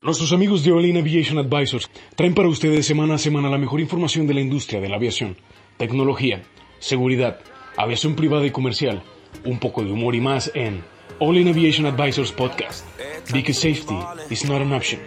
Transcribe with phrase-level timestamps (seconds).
[0.00, 4.28] Nuestros amigos de All Aviation Advisors traen para ustedes semana a semana la mejor información
[4.28, 5.36] de la industria de la aviación,
[5.76, 6.44] tecnología,
[6.78, 7.40] seguridad,
[7.76, 9.02] aviación privada y comercial,
[9.44, 10.84] un poco de humor y más en
[11.18, 12.84] All in Aviation Advisors Podcast.
[13.32, 13.98] Because safety
[14.30, 15.00] is not an option.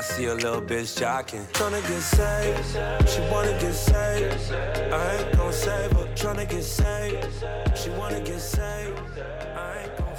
[0.00, 1.46] See a little bitch jocking.
[1.52, 3.08] Tryna get saved.
[3.08, 4.52] She wanna get saved.
[4.90, 6.08] I ain't gon' save her.
[6.16, 7.28] Tryna get saved.
[7.76, 9.09] She wanna get saved.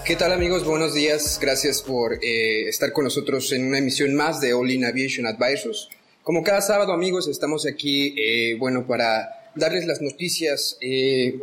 [0.05, 0.65] ¿Qué tal amigos?
[0.65, 1.39] Buenos días.
[1.39, 5.89] Gracias por eh, estar con nosotros en una emisión más de All in Aviation Advisors.
[6.23, 11.39] Como cada sábado amigos, estamos aquí, eh, bueno, para darles las noticias eh,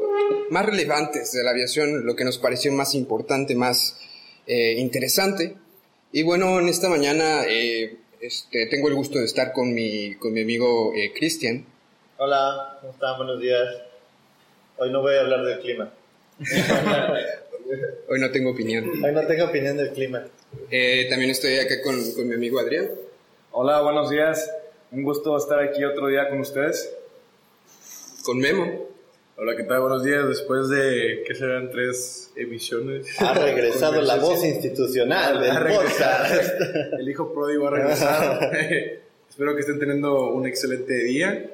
[0.50, 3.96] más relevantes de la aviación, lo que nos pareció más importante, más
[4.46, 5.56] eh, interesante.
[6.12, 10.32] Y bueno, en esta mañana eh, este, tengo el gusto de estar con mi, con
[10.32, 11.64] mi amigo eh, Cristian.
[12.16, 13.16] Hola, ¿cómo están?
[13.18, 13.68] Buenos días.
[14.78, 15.92] Hoy no voy a hablar del clima.
[18.08, 18.88] Hoy no tengo opinión.
[19.04, 20.24] Hoy no tengo opinión del clima.
[20.70, 22.88] Eh, también estoy acá con, con mi amigo Adrián.
[23.50, 24.50] Hola, buenos días.
[24.90, 26.90] Un gusto estar aquí otro día con ustedes.
[28.24, 28.88] Con Memo.
[29.36, 29.80] Hola, ¿qué tal?
[29.82, 30.26] Buenos días.
[30.26, 31.70] Después de, ¿qué serán?
[31.70, 33.06] Tres emisiones.
[33.20, 36.24] Ha regresado la voz institucional del Ha regresado.
[36.24, 36.60] podcast.
[36.98, 38.40] El hijo pródigo ha regresado.
[39.28, 41.50] espero que estén teniendo un excelente día.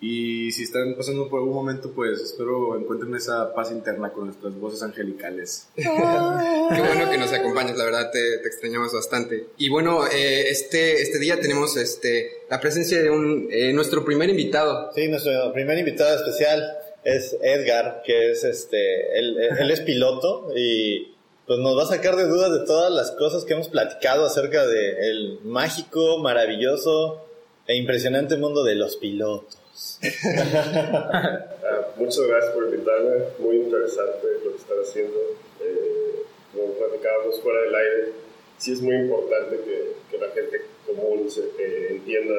[0.00, 4.54] Y si están pasando por algún momento, pues espero encuentren esa paz interna con nuestras
[4.54, 5.66] voces angelicales.
[5.74, 9.46] Qué bueno que nos acompañas, la verdad te, te extrañamos bastante.
[9.56, 14.30] Y bueno, eh, este, este día tenemos este, la presencia de un, eh, nuestro primer
[14.30, 14.92] invitado.
[14.94, 21.14] Sí, nuestro primer invitado especial es Edgar, que es este, él, él es piloto y
[21.48, 24.66] pues nos va a sacar de dudas de todas las cosas que hemos platicado acerca
[24.66, 27.24] del mágico, maravilloso
[27.66, 29.58] e impresionante mundo de los pilotos.
[30.02, 35.18] Ah, muchas gracias por invitarme, muy interesante lo que están haciendo.
[35.60, 36.22] Eh,
[36.54, 38.12] como platicábamos fuera del aire,
[38.58, 42.34] sí es muy importante que, que la gente común se, eh, entienda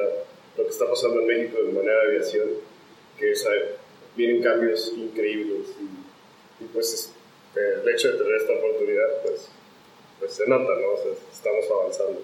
[0.56, 2.48] lo que está pasando en México de manera de aviación,
[3.18, 3.74] que es, eh,
[4.16, 7.12] vienen cambios increíbles y, y, pues es-
[7.56, 9.48] eh, el hecho de tener esta oportunidad, pues,
[10.20, 10.88] pues se nota, ¿no?
[10.92, 12.20] O sea, estamos avanzando.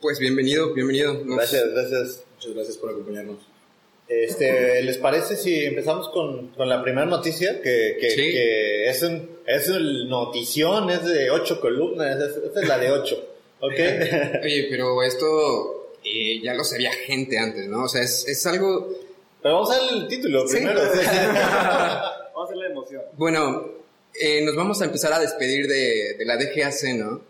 [0.00, 1.14] Pues bienvenido, bienvenido.
[1.14, 2.24] Nos- Gracias, gracias.
[2.36, 3.38] Muchas gracias por acompañarnos.
[4.10, 7.62] Este, ¿Les parece si empezamos con, con la primera noticia?
[7.62, 8.16] Que, que, Sí.
[8.16, 12.90] que es, un, es un notición, es de ocho columnas, es- esta es la de
[12.90, 13.24] ocho,
[13.60, 13.70] ¿ok?
[14.42, 17.84] Oye, pero esto eh, ya lo sabía gente antes, ¿no?
[17.84, 18.88] O sea, es, es algo...
[19.42, 20.56] Pero vamos a ver el título Sí.
[20.56, 20.80] primero.
[20.82, 20.96] Vamos
[22.36, 23.02] a hacer la emoción.
[23.16, 23.68] Bueno,
[24.20, 27.22] eh, nos vamos a empezar a despedir de, de la DGAC, ¿no?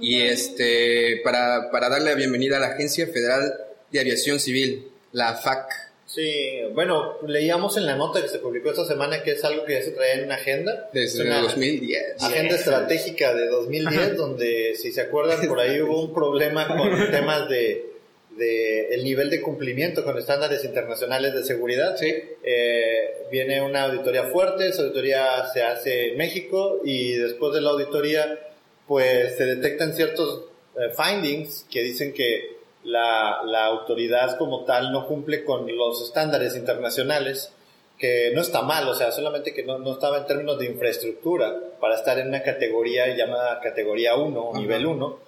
[0.00, 3.52] Y este, para, para darle la bienvenida a la Agencia Federal
[3.92, 5.72] de Aviación Civil, la FAC.
[6.04, 9.72] Sí, bueno, leíamos en la nota que se publicó esta semana que es algo que
[9.72, 10.90] ya se traía en una agenda.
[10.92, 12.22] Desde Es una 2010.
[12.22, 17.48] Agenda estratégica de 2010, donde, si se acuerdan, por ahí hubo un problema con temas
[17.48, 17.92] de,
[18.36, 21.96] de el nivel de cumplimiento con estándares internacionales de seguridad.
[21.96, 22.14] Sí.
[22.44, 27.70] Eh, viene una auditoría fuerte, esa auditoría se hace en México y después de la
[27.70, 28.38] auditoría
[28.86, 30.44] pues se detectan ciertos
[30.76, 32.55] eh, findings que dicen que
[32.86, 37.52] la, la autoridad como tal no cumple con los estándares internacionales,
[37.98, 41.54] que no está mal, o sea, solamente que no, no estaba en términos de infraestructura
[41.80, 44.60] para estar en una categoría llamada categoría 1 o Ajá.
[44.60, 45.18] nivel 1.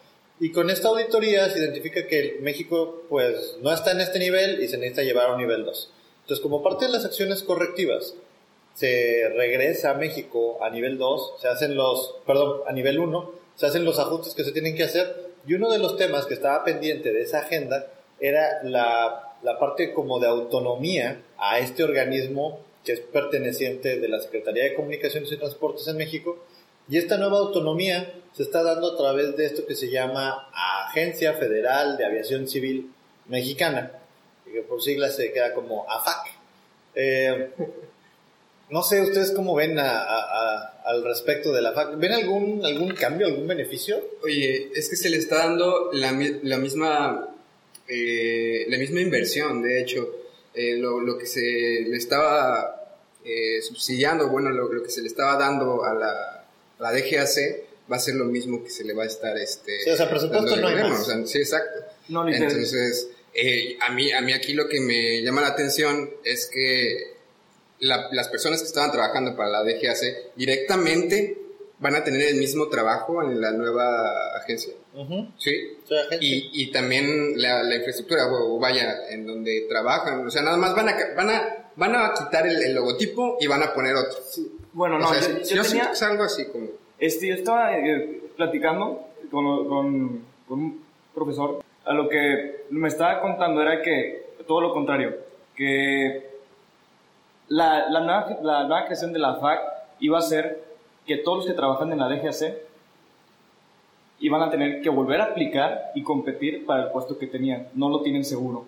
[0.40, 4.68] Y con esta auditoría se identifica que México pues no está en este nivel y
[4.68, 5.92] se necesita llevar a un nivel 2.
[6.20, 8.14] Entonces, como parte de las acciones correctivas,
[8.74, 13.66] se regresa a México a nivel 2, se hacen los, perdón, a nivel 1, se
[13.66, 15.27] hacen los ajustes que se tienen que hacer.
[15.48, 17.86] Y uno de los temas que estaba pendiente de esa agenda
[18.20, 24.64] era la, parte como de autonomía a este organismo que es perteneciente de la Secretaría
[24.64, 26.44] de Comunicaciones y Transportes en México.
[26.90, 31.32] Y esta nueva autonomía se está dando a través de esto que se llama Agencia
[31.32, 32.92] Federal de Aviación Civil
[33.26, 33.92] Mexicana,
[34.44, 36.26] que por siglas se queda como AFAC.
[36.94, 37.50] Eh,
[38.70, 40.22] no sé ustedes cómo ven a- a-
[40.62, 41.98] a- al respecto de la AFAC.
[41.98, 43.96] ¿Ven algún, algún cambio, algún beneficio?
[44.22, 47.34] Oye, es que se le está dando la, mi- la misma
[47.88, 50.14] eh, la misma inversión, de hecho,
[50.54, 55.06] Eh, lo, lo que se le estaba eh, subsidiando, bueno, lo, lo que se le
[55.06, 56.10] estaba dando a la,
[56.78, 59.78] a la DGAC va a ser lo mismo que se le va a estar este
[59.84, 61.00] Sí, o sea, presupuesto no hay más.
[61.00, 61.78] o sea, sí, exacto.
[62.08, 62.28] No.
[62.28, 67.17] Entonces, eh, a, mí, a mí aquí lo que me llama la atención es que
[67.80, 71.38] la- las personas que estaban trabajando para la DGAC directamente
[71.80, 74.74] van a tener el mismo trabajo en la nueva agencia.
[75.38, 75.76] Sí.
[75.84, 80.26] O sea, gente- Y, y también la, la infraestructura, o, o vaya, en donde trabajan.
[80.26, 83.36] O sea, nada más van a, ca- van a, van a quitar el, el logotipo
[83.40, 84.18] y van a poner otro.
[84.72, 86.66] Bueno, O no, sea, yo, yo, yo siento tenía, que es algo así como...
[86.98, 90.84] Este, yo estaba eh, platicando con, con, con un
[91.14, 95.16] profesor, a lo que me estaba contando era que todo lo contrario,
[95.54, 96.27] que
[97.48, 99.60] la, la, nueva, la nueva creación de la FAC
[100.00, 100.64] iba a ser
[101.06, 102.56] que todos los que trabajan en la DGAC
[104.20, 107.68] iban a tener que volver a aplicar y competir para el puesto que tenían.
[107.74, 108.66] No lo tienen seguro.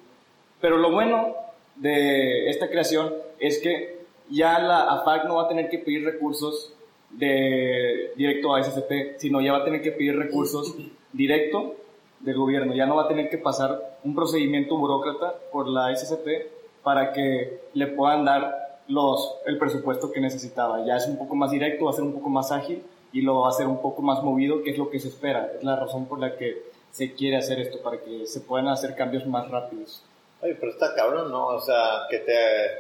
[0.60, 1.34] Pero lo bueno
[1.76, 6.72] de esta creación es que ya la AFAC no va a tener que pedir recursos
[7.10, 10.76] de, directo a SCP, sino ya va a tener que pedir recursos
[11.12, 11.74] directo
[12.20, 12.74] del gobierno.
[12.74, 17.60] Ya no va a tener que pasar un procedimiento burócrata por la SCP para que
[17.74, 18.59] le puedan dar
[18.90, 20.84] los, el presupuesto que necesitaba.
[20.84, 22.82] Ya es un poco más directo, va a ser un poco más ágil
[23.12, 25.50] y lo va a hacer un poco más movido, que es lo que se espera.
[25.56, 28.94] Es la razón por la que se quiere hacer esto, para que se puedan hacer
[28.96, 30.02] cambios más rápidos.
[30.42, 31.48] Oye, pero está cabrón, ¿no?
[31.48, 32.32] O sea, que te,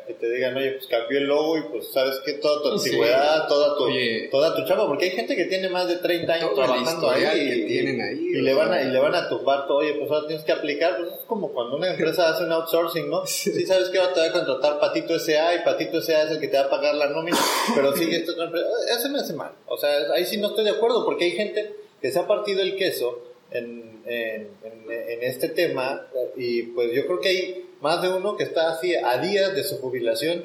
[0.06, 3.46] que te digan, oye, pues cambió el logo y pues sabes que toda tu antigüedad,
[3.48, 4.28] toda tu, Oye.
[4.30, 7.22] toda tu chamba, porque hay gente que tiene más de 30 años Toda trabajando ahí,
[7.22, 9.92] que y, tienen ahí, y le van a, y le van a tumbar todo, oye,
[9.92, 13.26] pues ahora tienes que aplicar, pues es como cuando una empresa hace un outsourcing, ¿no?
[13.26, 15.56] Sí, sabes que ahora te va a contratar Patito S.A.
[15.56, 16.22] y Patito S.A.
[16.22, 17.36] es el que te va a pagar la nómina,
[17.74, 20.64] pero sigue esta otra empresa, eso me hace mal, o sea, ahí sí no estoy
[20.64, 25.22] de acuerdo, porque hay gente que se ha partido el queso en, en, en, en
[25.22, 29.18] este tema y pues yo creo que hay más de uno que está así a
[29.18, 30.44] días de su jubilación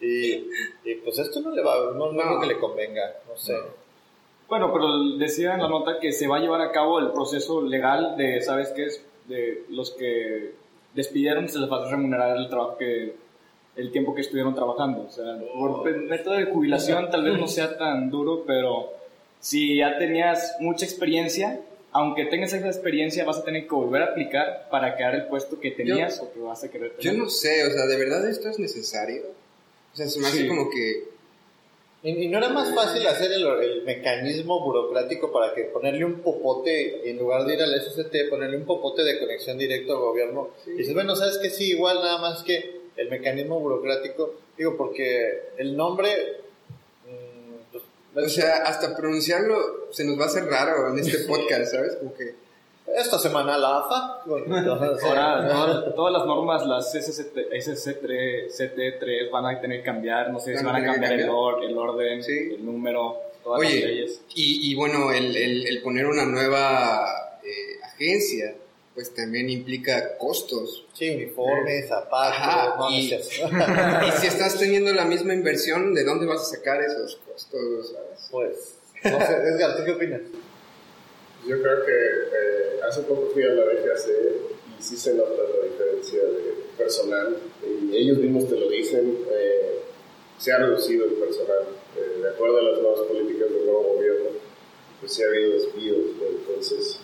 [0.00, 0.32] y,
[0.84, 3.54] y pues esto no le va no, no creo que le convenga no sé
[4.48, 7.62] Bueno, pero decía en la nota que se va a llevar a cabo el proceso
[7.62, 9.04] legal de, ¿sabes qué es?
[9.26, 10.52] De los que
[10.94, 13.14] despidieron, se les va a remunerar el trabajo que,
[13.76, 15.02] el tiempo que estuvieron trabajando.
[15.02, 15.24] O sea,
[15.54, 18.92] por el método de jubilación tal vez no sea tan duro, pero
[19.40, 21.60] si ya tenías mucha experiencia,
[21.96, 25.58] aunque tengas esa experiencia, vas a tener que volver a aplicar para quedar el puesto
[25.60, 27.18] que tenías o que vas a querer Yo tener.
[27.18, 29.22] no sé, o sea, ¿de verdad esto es necesario?
[29.92, 30.48] O sea, se me hace Sí.
[30.48, 31.04] como que...
[32.02, 36.20] y, y no era más fácil hacer el, el mecanismo burocrático para que ponerle un
[36.20, 40.50] popote en lugar de ir al SCT ponerle un popote de conexión directo al gobierno
[40.66, 45.44] y dices bueno sabes que sí igual nada más que el mecanismo burocrático digo porque
[45.58, 46.10] el nombre
[48.16, 51.96] O sea, hasta pronunciarlo se nos va a hacer raro en este podcast, ¿sabes?
[51.96, 52.34] Como que...
[52.96, 54.54] esta semana la AFA bueno,
[55.02, 60.38] Ahora, todas, todas las normas, las SCT, SC3, CT3 van a tener que cambiar, no
[60.38, 61.30] sé si Van a que cambiar el, cambiar.
[61.30, 62.54] or- el orden, Sí.
[62.56, 64.20] el número, todas las Oye, leyes.
[64.34, 68.54] y, y bueno, el, el, el poner una nueva eh, agencia,
[68.94, 70.86] pues también implica costos.
[70.94, 73.12] sí uniformes zapatos Ajá, no, y-
[74.08, 77.92] Y si estás teniendo la misma inversión, ¿de dónde vas a sacar esos costos?
[77.92, 78.28] ¿sabes?
[78.30, 78.74] pues
[79.04, 80.20] no sé Edgar ¿tú qué opinas?
[81.46, 83.98] Yo creo que eh, hace poco fui a la DGAC
[84.78, 87.36] y sí se nota la diferencia de personal.
[87.62, 89.80] Y ellos mismos te lo dicen, eh,
[90.38, 91.64] se ha reducido el personal.
[91.96, 94.30] eh, de acuerdo a las nuevas políticas del nuevo gobierno,
[95.00, 95.98] pues sí ha habido despidos.
[96.16, 96.26] ¿no?
[96.38, 96.98] Entonces,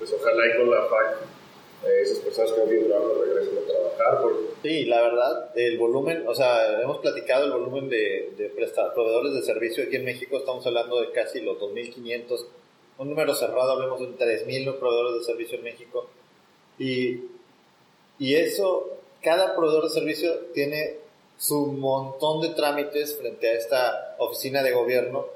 [0.00, 1.16] pues ojalá y con la FAC
[1.84, 4.28] eh, esas personas que no tienen trabajo regresen a trabajar.
[4.62, 9.42] Sí, la verdad, el volumen, o sea, hemos platicado el volumen de, de proveedores de
[9.42, 12.46] servicio aquí en México, estamos hablando de casi los 2.500,
[12.98, 16.08] un número cerrado, hablemos de 3.000 proveedores de servicio en México.
[16.78, 20.96] Y eso, cada proveedor de servicio tiene
[21.38, 25.26] su montón de trámites frente a esta oficina de gobierno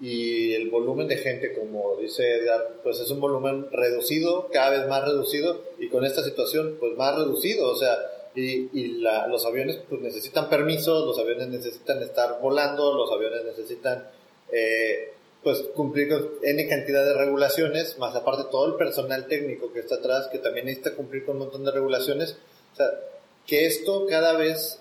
[0.00, 4.88] y el volumen de gente, como dice Edgar, pues es un volumen reducido, cada vez
[4.88, 7.96] más reducido y con esta situación pues más reducido, o sea,
[8.34, 13.44] y, y la- los aviones pues necesitan permisos, los aviones necesitan estar volando, los aviones
[13.44, 14.06] necesitan
[14.52, 19.80] eh, pues cumplir con N cantidad de regulaciones, más aparte todo el personal técnico que
[19.80, 22.36] está atrás que también necesita cumplir con un montón de regulaciones,
[22.72, 22.86] o sea,
[23.46, 24.78] que esto cada vez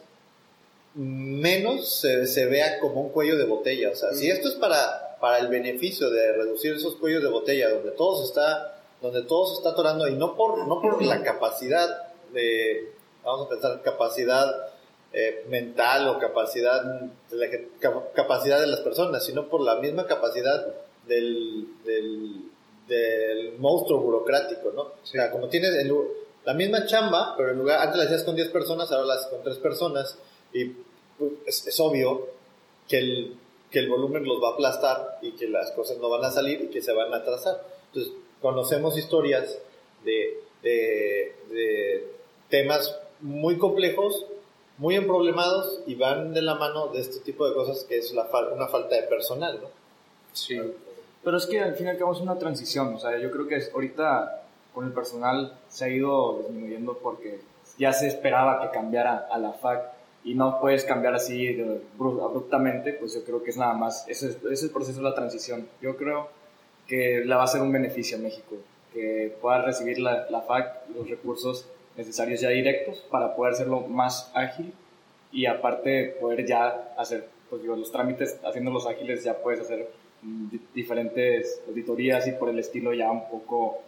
[0.96, 3.92] menos se, se vea como un cuello de botella.
[3.92, 7.70] O sea, si esto es para, para el beneficio de reducir esos cuellos de botella,
[7.70, 11.24] donde todo se está, donde todo se está atorando, y no por, no por la
[11.24, 12.92] capacidad de,
[13.24, 14.50] vamos a pensar, capacidad
[15.14, 17.48] eh, mental o capacidad de, la,
[18.14, 20.66] capacidad de las personas, sino por la misma capacidad
[21.08, 22.42] del, del,
[22.88, 24.82] del monstruo burocrático, ¿no?
[24.82, 25.94] O sea, como tienes el-
[26.46, 29.28] la misma chamba, pero en lugar, antes la hacías con 10 personas, ahora la haces
[29.28, 30.18] con 3 personas,
[30.54, 30.66] y
[31.18, 32.28] pues, es, es obvio
[32.88, 33.36] que el,
[33.72, 36.62] que el volumen los va a aplastar y que las cosas no van a salir
[36.62, 37.62] y que se van a atrasar.
[37.88, 39.58] Entonces, conocemos historias
[40.04, 42.12] de, de, de
[42.50, 44.26] temas muy complejos,
[44.78, 48.30] muy emproblemados y van de la mano de este tipo de cosas que es la
[48.30, 49.70] fal- una falta de personal, ¿no?
[50.34, 50.60] Sí.
[51.24, 53.48] Pero es que al fin y al cabo es una transición, o sea, yo creo
[53.48, 54.44] que es- ahorita
[54.74, 57.40] con el personal se ha ido disminuyendo porque
[57.80, 59.97] ya se esperaba que cambiara a la FAC
[60.30, 64.06] y no puedes cambiar así de- bru- abruptamente, pues yo creo que es nada más,
[64.08, 65.68] ese es, el proceso de la transición.
[65.82, 66.30] Yo creo
[66.88, 68.56] que le va a ser un beneficio a México,
[68.94, 71.66] que pueda recibir la, la FAC los recursos
[71.96, 74.74] necesarios ya directos para poder hacerlo más ágil
[75.32, 79.90] y aparte poder ya hacer, pues digo, los trámites, haciéndolos ágiles ya puedes hacer
[80.24, 83.80] mm, di- diferentes auditorías y por el estilo ya un poco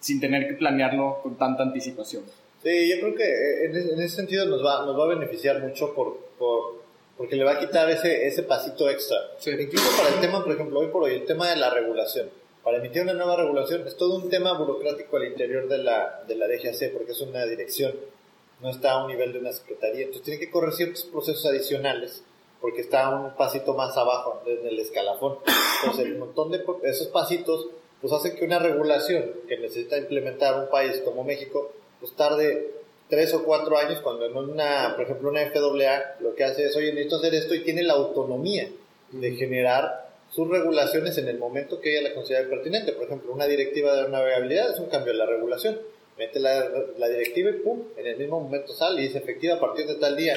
[0.00, 2.22] sin tener que planearlo con tanta anticipación.
[2.62, 5.08] Sí, yo creo que eh, en ese, en ese sentido nos va, nos va a
[5.08, 6.82] beneficiar mucho por, por,
[7.16, 9.16] porque le va a quitar ese, ese pasito extra.
[9.46, 12.30] Incluso para el tema, por ejemplo, hoy por hoy, el tema de la regulación.
[12.62, 16.34] Para emitir una nueva regulación es todo un tema burocrático al interior de la, de
[16.34, 17.94] la DGAC porque es una dirección,
[18.60, 20.02] no está a un nivel de una secretaría.
[20.02, 22.22] Entonces tiene que correr ciertos procesos adicionales
[22.60, 25.38] porque está un pasito más abajo en el escalafón.
[25.80, 27.68] Entonces el montón de esos pasitos
[28.00, 32.78] pues hacen que una regulación que necesita implementar un país como México pues tarde
[33.08, 36.76] tres o cuatro años cuando en una, por ejemplo, una FAA lo que hace es,
[36.76, 38.68] oye, necesito hacer esto y tiene la autonomía
[39.10, 42.92] de generar sus regulaciones en el momento que ella la considere pertinente.
[42.92, 45.78] Por ejemplo, una directiva de navegabilidad es un cambio de la regulación.
[46.18, 49.60] Mete la, la directiva y pum, en el mismo momento sale y es efectiva a
[49.60, 50.36] partir de tal día.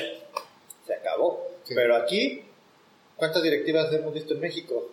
[0.86, 1.48] Se acabó.
[1.68, 2.44] Pero aquí,
[3.18, 4.90] ¿cuántas directivas hemos visto en México?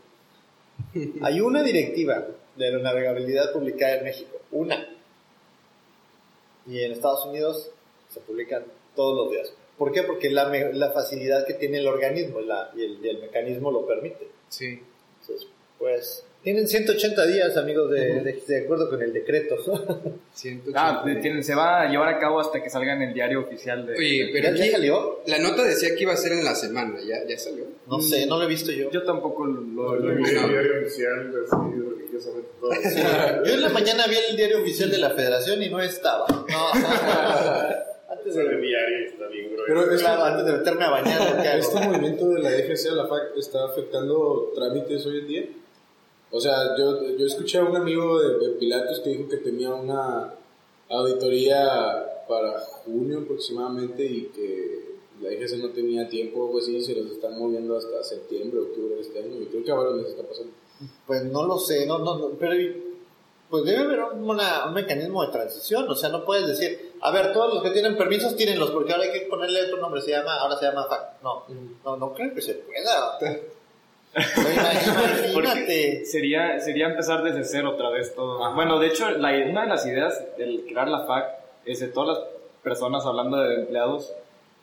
[1.22, 4.40] Hay una directiva de la navegabilidad publicada en México.
[4.50, 4.97] Una.
[6.68, 7.70] Y en Estados Unidos
[8.08, 9.52] se publican todos los días.
[9.78, 10.02] ¿Por qué?
[10.02, 13.86] Porque la, la facilidad que tiene el organismo la- y, el, y el mecanismo lo
[13.86, 14.28] permite.
[14.48, 14.82] Sí.
[15.20, 15.48] Entonces,
[15.78, 19.56] pues, tienen 180 días, amigos, de, de- de acuerdo con el decreto.
[20.32, 20.72] 180.
[20.74, 23.84] Ah, tienen- se va a llevar a cabo hasta que salga en el diario oficial
[23.86, 23.94] de...
[23.94, 25.20] Oye, pero ¿Ya, ya aquí salió?
[25.26, 27.64] la nota decía que iba a ser en la semana, ¿ya, ya salió?
[27.86, 28.90] No sé, no lo he visto yo.
[28.90, 30.48] Yo tampoco lo, El lo he visto.
[30.48, 32.70] diario oficial, así, religiosamente todo.
[33.44, 36.26] Yo en la mañana vi el diario oficial de la federación y no estaba.
[36.28, 36.70] No.
[38.10, 39.64] antes de, diario está bien grueso.
[39.66, 41.58] Pero es claro, antes de meterme a bañar.
[41.58, 45.44] ¿Este movimiento de la DGC a la FAC está afectando trámites hoy en día?
[46.30, 49.70] O sea, yo, yo escuché a un amigo de, de Pilatos que dijo que tenía
[49.74, 50.34] una
[50.90, 54.88] auditoría para junio aproximadamente y que
[55.22, 58.94] la DGC no tenía tiempo o algo así se los están moviendo hasta septiembre, octubre
[58.96, 59.40] de este año.
[59.40, 60.52] Y creo que ahora les está pasando.
[61.06, 62.54] Pues no lo sé, no, no, no, pero
[63.50, 67.10] pues debe haber un, una- un mecanismo de transición, o sea, no puedes decir, a
[67.10, 70.10] ver, todos los que tienen permisos, tírenlos, porque ahora hay que ponerle otro nombre, se
[70.10, 71.22] llama, ahora se llama FAC.
[71.22, 71.44] No,
[71.84, 73.18] no, no creo que se pueda.
[74.14, 75.30] Imagínate.
[75.34, 78.54] Porque sería, sería empezar desde cero otra vez todo.
[78.54, 81.26] Bueno, de hecho, la, una de las ideas del crear la FAC
[81.64, 82.28] es de todas las
[82.62, 84.12] personas hablando de empleados,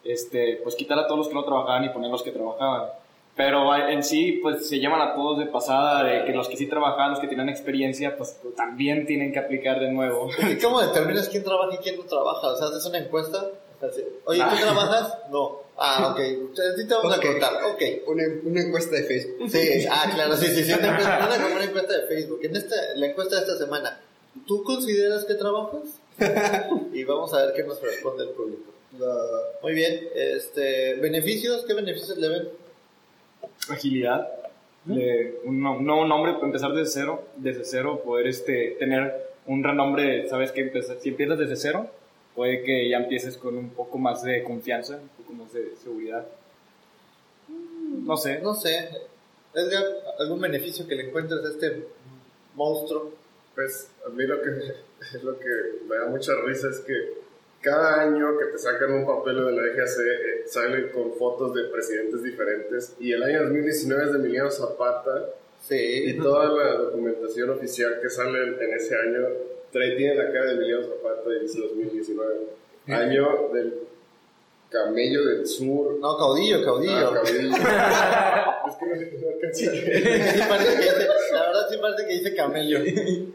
[0.03, 2.89] este, pues quitar a todos los que no trabajaban y poner los que trabajaban.
[3.35, 6.67] Pero en sí, pues se llaman a todos de pasada, de que los que sí
[6.67, 10.29] trabajaban, los que tenían experiencia, pues también tienen que aplicar de nuevo.
[10.49, 12.47] ¿Y cómo determinas quién trabaja y quién no trabaja?
[12.47, 13.45] O sea, haces una encuesta.
[13.89, 15.17] Así, Oye, ¿tú trabajas?
[15.31, 15.61] No.
[15.77, 16.19] Ah, ok.
[16.77, 17.53] Sí te vamos a contar.
[17.65, 17.81] Ok.
[18.07, 19.49] Una, una encuesta de Facebook.
[19.49, 20.73] Sí, ah, claro, sí, sí, sí.
[20.73, 22.39] Una encuesta, una, encuesta de Facebook.
[22.43, 23.99] En esta, la encuesta de esta semana,
[24.47, 25.81] ¿tú consideras que trabajas?
[26.93, 28.71] Y vamos a ver qué nos responde el público.
[29.61, 30.07] Muy bien.
[30.15, 31.65] Este, ¿Beneficios?
[31.65, 32.49] ¿Qué beneficios le ven?
[33.69, 34.27] agilidad,
[34.85, 39.63] de un, no- un nuevo nombre, empezar desde cero, desde cero, poder este, tener un
[39.63, 41.89] renombre, sabes que empezar, si empiezas desde cero,
[42.35, 46.25] puede que ya empieces con un poco más de confianza, un poco más de seguridad.
[47.47, 48.89] Mm, No sé, No sé.
[49.53, 49.83] Edgar,
[50.19, 51.85] ¿algún beneficio que le encuentres a este
[52.55, 53.13] monstruo?
[53.55, 54.49] Pues a mí lo que,
[55.23, 55.47] lo que
[55.87, 57.23] me da mucha risa es que
[57.61, 61.63] cada año que te sacan un papel de la DGAC eh, salen con fotos de
[61.69, 65.29] presidentes diferentes y el año 2019 es de Emiliano Zapata
[65.69, 66.17] y Sí.
[66.21, 69.25] toda la documentación oficial que sale en ese año
[69.75, 72.35] trae, tiene la cara de Emiliano Zapata y dice 2019.
[72.87, 73.73] Año del
[74.69, 75.97] camello del sur.
[75.99, 76.93] No, caudillo, caudillo.
[76.95, 77.55] Ah, camello.
[78.67, 79.55] es que no sé no leer.
[79.55, 82.79] Sí parece que dice- la verdad sí parece que dice camello.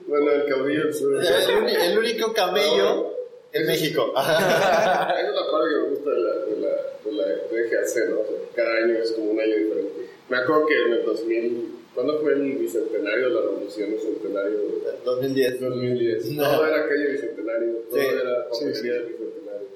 [0.06, 1.14] Bueno, el caudillo del sur.
[1.14, 3.14] El, el único camello
[3.52, 4.12] en México.
[4.16, 6.68] Esa es la parte que me gusta de la, de la,
[7.04, 8.20] de la DGAC, ¿no?
[8.20, 10.09] O sea, cada año es como un año diferente.
[10.28, 13.92] Me acuerdo que en el 2000, ¿cuándo fue el bicentenario de la revolución?
[13.92, 14.59] El centenario
[15.04, 15.61] 2010.
[15.61, 16.30] 2010.
[16.32, 16.44] No.
[16.44, 18.06] Todo era calle bicentenario, todo Sí.
[18.06, 19.68] era papelería del bicentenario.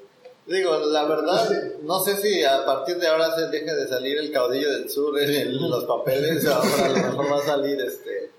[0.46, 4.30] Digo, la verdad, no sé si a partir de ahora se deje de salir el
[4.30, 8.30] caudillo del sur en, los papeles, ahora a lo mejor va a salir este,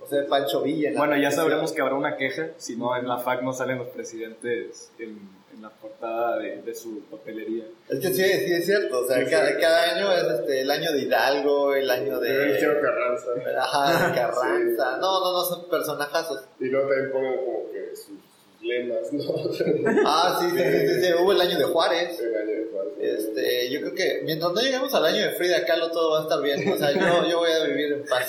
[0.00, 0.88] no sé, Pancho Villa.
[0.88, 3.52] en la bueno, ya sabremos que habrá una queja, si no en la FAC no
[3.52, 5.18] salen los presidentes en,
[5.56, 7.64] en la portada de, de su papelería.
[7.88, 10.92] Es que sí, sí es cierto, o sea, cada, cada año es este, el año
[10.92, 12.58] de Hidalgo, el año de...
[12.60, 13.30] Carranza.
[13.58, 14.98] Ajá, Carranza.
[14.98, 16.44] No, no, no, son personajazos.
[16.60, 18.18] Y luego también ponen como que sus
[18.60, 19.24] lemas, ¿no?
[20.06, 22.20] Ah, sí, sí, sí, sí, sí, hubo el año de Juárez.
[22.20, 22.92] El año de Juárez.
[23.00, 26.22] Este, yo creo que mientras no lleguemos al año de Frida Kahlo todo va a
[26.22, 26.70] estar bien.
[26.70, 28.28] O sea, yo, yo voy a vivir en paz.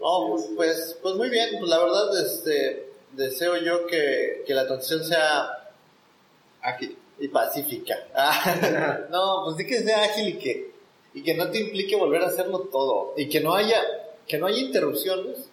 [0.00, 1.50] No, pues, pues, pues muy bien.
[1.58, 5.57] Pues la verdad, este, deseo yo que, que la transición sea
[6.62, 7.96] ágil y pacífica.
[8.14, 10.70] Ah, no, pues sí que sea ágil y que,
[11.14, 13.14] y que no te implique volver a hacerlo todo.
[13.16, 13.80] Y que no haya,
[14.26, 15.48] que no haya interrupciones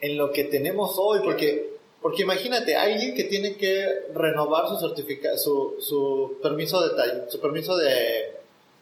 [0.00, 1.74] en lo que tenemos hoy, porque
[2.04, 7.74] porque imagínate, alguien que tiene que renovar su certifica su, su permiso de su permiso
[7.78, 8.30] de,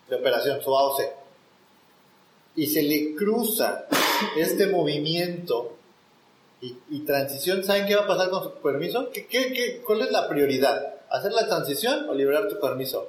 [0.08, 1.02] de operación, su AOC,
[2.56, 3.86] y se le cruza
[4.36, 5.76] este movimiento
[6.60, 9.08] y, y transición, ¿saben qué va a pasar con su permiso?
[9.12, 11.01] ¿Qué, qué, qué, ¿Cuál es la prioridad?
[11.12, 13.06] ¿Hacer la transición o liberar tu permiso?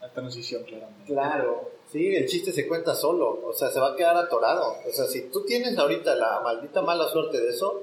[0.00, 1.04] La transición, claramente.
[1.06, 1.70] Claro.
[1.86, 4.74] Sí, el chiste se cuenta solo, o sea, se va a quedar atorado.
[4.88, 7.82] O sea, si tú tienes ahorita la maldita mala suerte de eso,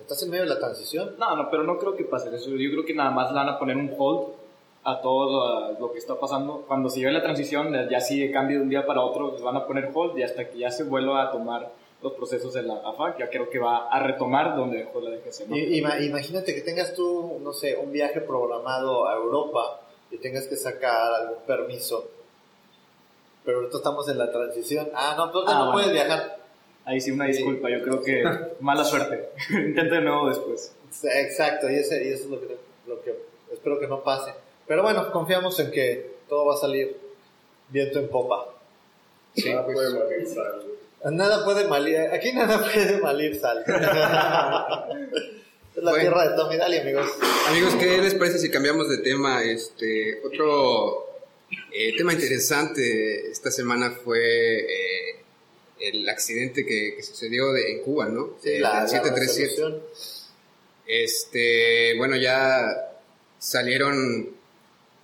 [0.00, 1.16] estás en medio de la transición.
[1.18, 2.48] No, no, pero no creo que pase eso.
[2.48, 4.28] Yo creo que nada más le van a poner un hold
[4.84, 6.64] a todo lo que está pasando.
[6.66, 9.56] Cuando se lleve la transición, ya si cambia de un día para otro, les van
[9.56, 11.72] a poner hold y hasta que ya se vuelva a tomar
[12.08, 15.48] los procesos de la AFA, ya creo que va a retomar donde dejó la DGC.
[15.48, 15.56] ¿no?
[15.56, 20.46] Y- ima- imagínate que tengas tú, no sé, un viaje programado a Europa y tengas
[20.46, 22.08] que sacar algún permiso.
[23.44, 24.88] Pero ahorita estamos en la transición.
[24.94, 25.72] Ah, no, tú Ah, no bueno.
[25.72, 26.38] puedes viajar.
[26.84, 27.68] Ahí sí, una disculpa.
[27.70, 28.22] Yo creo que
[28.60, 29.30] mala suerte.
[29.50, 30.74] Intente de nuevo después.
[31.02, 33.14] Exacto, y, ese, y eso es lo que, lo que
[33.52, 34.32] espero que no pase.
[34.66, 36.96] Pero bueno, confiamos en que todo va a salir
[37.68, 38.46] viento en popa.
[39.34, 39.76] Sí, Nada pues.
[41.04, 43.62] Nada puede malir, aquí nada puede malir sal.
[43.66, 43.74] es
[45.82, 45.98] la Bueno.
[46.00, 47.06] tierra de Tommy amigos.
[47.48, 49.42] Amigos, ¿qué les parece si cambiamos de tema?
[49.44, 51.06] Este, otro
[51.72, 55.16] eh, tema interesante esta semana fue eh,
[55.80, 58.36] el accidente que, que sucedió de- en Cuba, ¿no?
[58.42, 59.48] Sí, Eh, la, la 737.
[59.54, 59.82] resolución.
[60.88, 62.64] Este, bueno, ya
[63.38, 64.30] salieron,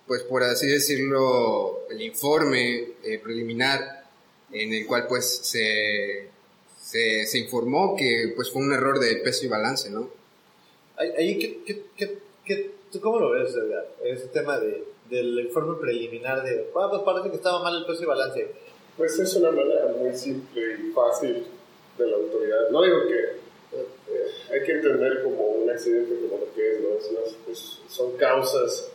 [0.06, 4.01] pues por así decirlo, el informe preliminar
[4.52, 6.28] en el cual pues se,
[6.80, 10.10] se, se informó que pues fue un error de peso y balance, ¿no?
[10.96, 13.88] Ahí, ¿qué, qué, qué, qué- tú cómo lo ves, Edgar?
[14.04, 18.02] Ese tema de, del informe preliminar de, bueno, pues parece que estaba mal el peso
[18.02, 18.46] y balance.
[18.96, 21.46] Pues es una manera muy simple y fácil
[21.98, 22.68] de la autoridad.
[22.70, 26.88] No digo que eh, hay que entender como un accidente como lo que es, ¿no?
[26.98, 28.91] Es una- pues, son causas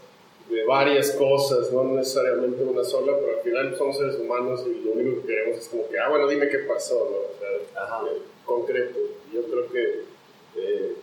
[0.50, 4.92] de varias cosas, no necesariamente una sola, pero al final somos seres humanos y lo
[4.94, 7.18] único que queremos es como que, ah, bueno, dime qué pasó, ¿no?
[7.18, 8.06] O sea, Ajá.
[8.08, 8.98] eh, concreto.
[9.34, 10.02] Yo creo que
[10.56, 10.94] eh,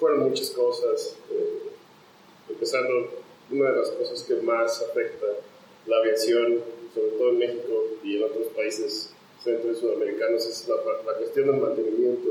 [0.00, 1.68] fueron muchas cosas, eh,
[2.48, 3.10] empezando
[3.50, 5.26] una de las cosas que más afecta
[5.86, 6.60] la aviación,
[6.94, 11.46] sobre todo en México y en otros países centro y sudamericanos, es la, la cuestión
[11.46, 12.28] del mantenimiento.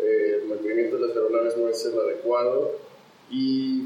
[0.00, 2.72] Eh, el mantenimiento de las aeronaves no es el adecuado
[3.30, 3.84] y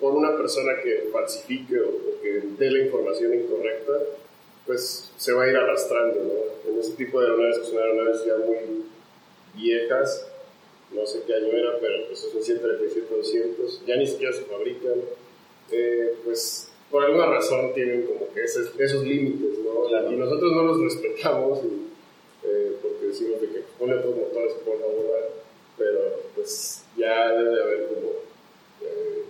[0.00, 3.92] por una persona que falsifique o, o que dé la información incorrecta,
[4.66, 6.70] pues se va a ir arrastrando, ¿no?
[6.70, 8.84] En ese tipo de aeronaves que son aeronaves ya muy
[9.54, 10.28] viejas,
[10.92, 15.00] no sé qué año era, pero pues es un 737-200, ya ni siquiera se fabrican,
[15.70, 19.82] eh, pues por alguna razón tienen como que esos, esos límites, ¿no?
[19.88, 20.12] Claro.
[20.12, 21.88] Y nosotros no los respetamos y,
[22.46, 25.30] eh, porque decimos de que pone otros motores y pueden volar,
[25.78, 26.00] pero
[26.34, 28.08] pues ya debe de haber como
[28.82, 29.24] eh,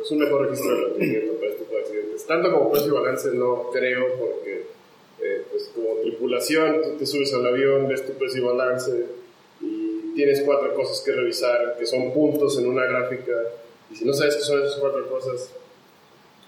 [0.00, 2.26] pues un mejor registro de mantenimiento para este tipo de accidentes.
[2.26, 4.66] Tanto como precio y balance no creo porque
[5.20, 9.06] eh, pues como tripulación tú te subes al avión, ves tu precio y balance
[9.60, 13.32] y tienes cuatro cosas que revisar que son puntos en una gráfica
[13.90, 15.50] y si no sabes qué son esas cuatro cosas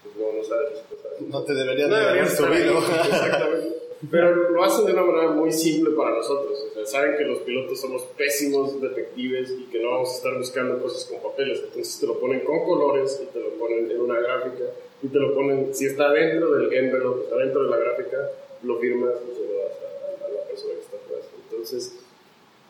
[0.01, 1.21] pues no, no sabes qué cosas.
[1.21, 2.79] No te deberían No de haber subido.
[2.79, 3.82] Exactamente.
[4.11, 6.67] Pero lo hacen de una manera muy simple para nosotros.
[6.69, 10.37] O sea, saben que los pilotos somos pésimos detectives y que no vamos a estar
[10.37, 11.61] buscando cosas con papeles.
[11.63, 14.65] Entonces te lo ponen con colores y te lo ponen en una gráfica
[15.01, 18.31] y te lo ponen, si está dentro del envelope, está dentro de la gráfica,
[18.63, 21.29] lo firmas y se lo das a, a la persona que está atrás.
[21.49, 21.95] Entonces,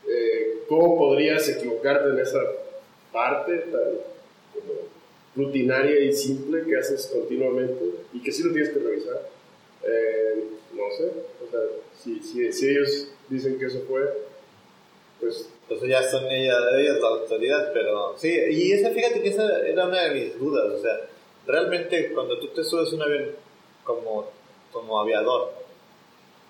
[0.08, 2.42] eh, ¿cómo podrías equivocarte en esa
[3.12, 4.14] parte tan
[5.36, 9.30] rutinaria y simple que haces continuamente y que sí lo tienes que revisar?
[9.84, 10.44] Eh,
[10.76, 11.12] no sé,
[11.46, 11.60] o sea,
[12.02, 14.04] si, si, si ellos dicen que eso fue,
[15.20, 19.66] pues Pues ya son ellas, ellas la autoridad, pero sí, y esa, fíjate que esa
[19.66, 21.00] era una de mis dudas, o sea,
[21.48, 23.32] realmente cuando tú te subes un avión
[23.84, 24.30] como,
[24.72, 25.54] como aviador,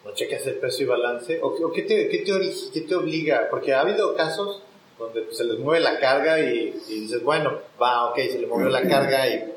[0.03, 1.39] ¿no checas el peso y balance?
[1.41, 2.33] ¿O, o qué, te, qué, te
[2.73, 3.47] qué te obliga?
[3.49, 4.61] Porque ha habido casos
[4.99, 8.47] donde pues, se les mueve la carga y, y dices, bueno, va, ok, se le
[8.47, 9.53] movió la carga y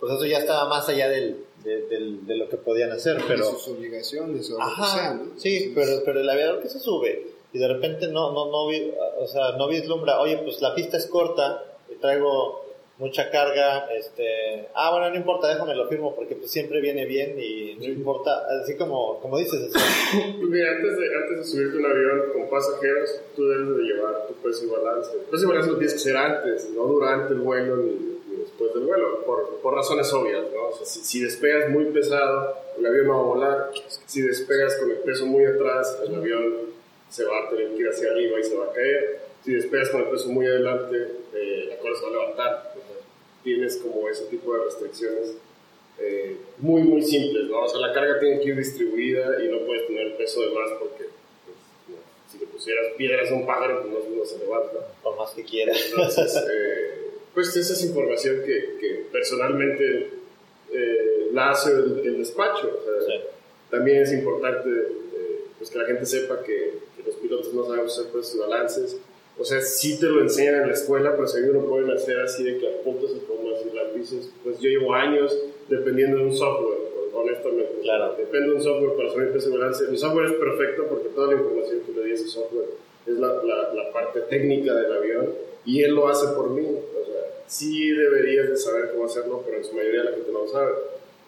[0.00, 3.46] pues eso ya estaba más allá del, de, del- de lo que podían hacer, pero...
[3.46, 5.38] de sus obligaciones o lo que Ajá, sea, ¿no?
[5.38, 8.92] sí, pero, pero el aviador que se sube y de repente no, no, no, vi-
[9.18, 12.60] o sea, no vislumbra, oye, pues la pista es corta y traigo
[12.98, 17.36] mucha carga, este, ah, bueno, no importa, déjame lo firmo porque pues siempre viene bien
[17.40, 21.86] y no importa, así como, como dices, así, Mira, antes de, antes de subirte un
[21.86, 25.12] avión con pasajeros, tú debes de llevar tu peso y balance.
[25.14, 27.92] El peso y balance lo tienes que hacer antes, no durante el vuelo ni
[28.36, 30.68] después del vuelo, por, por razones obvias, ¿no?
[30.68, 33.70] O sea, si, si despegas muy pesado, el avión no va a volar.
[34.06, 36.72] Si despegas con el peso muy atrás, el avión
[37.08, 39.20] se va a tener que ir hacia arriba y se va a caer.
[39.44, 40.96] Si despegas con el peso muy adelante,
[41.34, 42.72] eh, la cola se va a levantar.
[42.72, 42.96] O sea,
[43.42, 45.34] tienes como ese tipo de restricciones
[45.98, 47.60] eh, muy, muy simples, ¿no?
[47.60, 50.70] O sea, la carga tiene que ir distribuida y no puedes tener peso de más
[50.78, 51.98] porque pues,
[52.30, 54.78] si le pusieras piedras a un pájaro, pues no, no se levanta.
[55.02, 55.78] por más que quieras.
[55.90, 60.10] Entonces, eh, pues esa es información que, que personalmente
[60.72, 62.68] eh, la hace el, el despacho.
[62.68, 63.24] O sea, Sí.
[63.70, 67.98] También es importante eh, pues que la gente sepa que, que los pilotos no sabemos
[67.98, 68.98] hacer pesos y balances.
[69.38, 72.44] O sea, sí te lo enseñan en la escuela, pero seguro lo pueden hacer así
[72.44, 74.30] de que a puntos y comas y lápices.
[74.44, 75.34] Pues yo llevo años
[75.70, 76.78] dependiendo de un software,
[77.14, 77.72] honestamente.
[77.80, 78.14] Claro.
[78.18, 79.84] Depende de un software para saber peso y balance.
[79.88, 82.68] Mi software es perfecto porque toda la información que le di a ese software
[83.06, 85.30] es la, la, la parte técnica del avión
[85.64, 86.66] y él lo hace por mí.
[87.52, 90.72] Sí deberías de saber cómo hacerlo, pero en su mayoría la gente no lo sabe.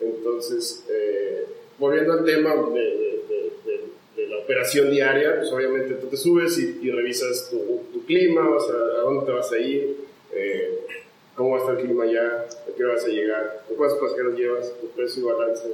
[0.01, 1.45] Entonces, eh,
[1.79, 8.07] volviendo al tema de, la operación diaria, pues obviamente tú te subes y, revisas tu,
[8.07, 9.99] clima, o a dónde te vas a ir,
[10.33, 10.87] eh,
[11.35, 14.81] cómo va a estar el clima allá, a qué vas a llegar, cuántos pasajeros llevas,
[14.81, 15.69] tu precio y balance,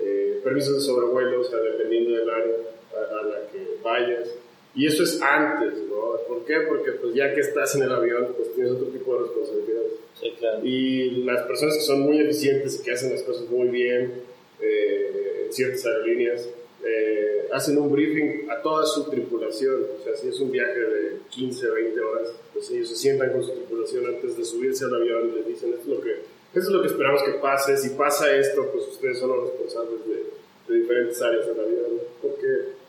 [0.00, 2.56] eh, permisos de sobrevuelo, o sea, dependiendo del área
[2.96, 4.28] a la que vayas.
[4.74, 6.16] Y eso es antes, ¿no?
[6.26, 6.60] ¿Por qué?
[6.66, 9.92] Porque pues ya que estás en el avión, pues tienes otro tipo de responsabilidades.
[10.20, 10.64] Sí, claro.
[10.64, 14.22] Y las personas que son muy eficientes y que hacen las cosas muy bien
[14.60, 16.48] eh, en ciertas aerolíneas,
[16.84, 19.86] eh, hacen un briefing a toda su tripulación.
[20.00, 23.44] O sea, si es un viaje de 15, 20 horas, pues ellos se sientan con
[23.44, 26.60] su tripulación antes de subirse al avión y les dicen, esto es lo que, esto
[26.60, 27.76] es lo que esperamos que pase.
[27.76, 31.96] Si pasa esto, pues ustedes son los responsables de, de diferentes áreas del avión.
[31.96, 32.02] ¿no?
[32.20, 32.83] Porque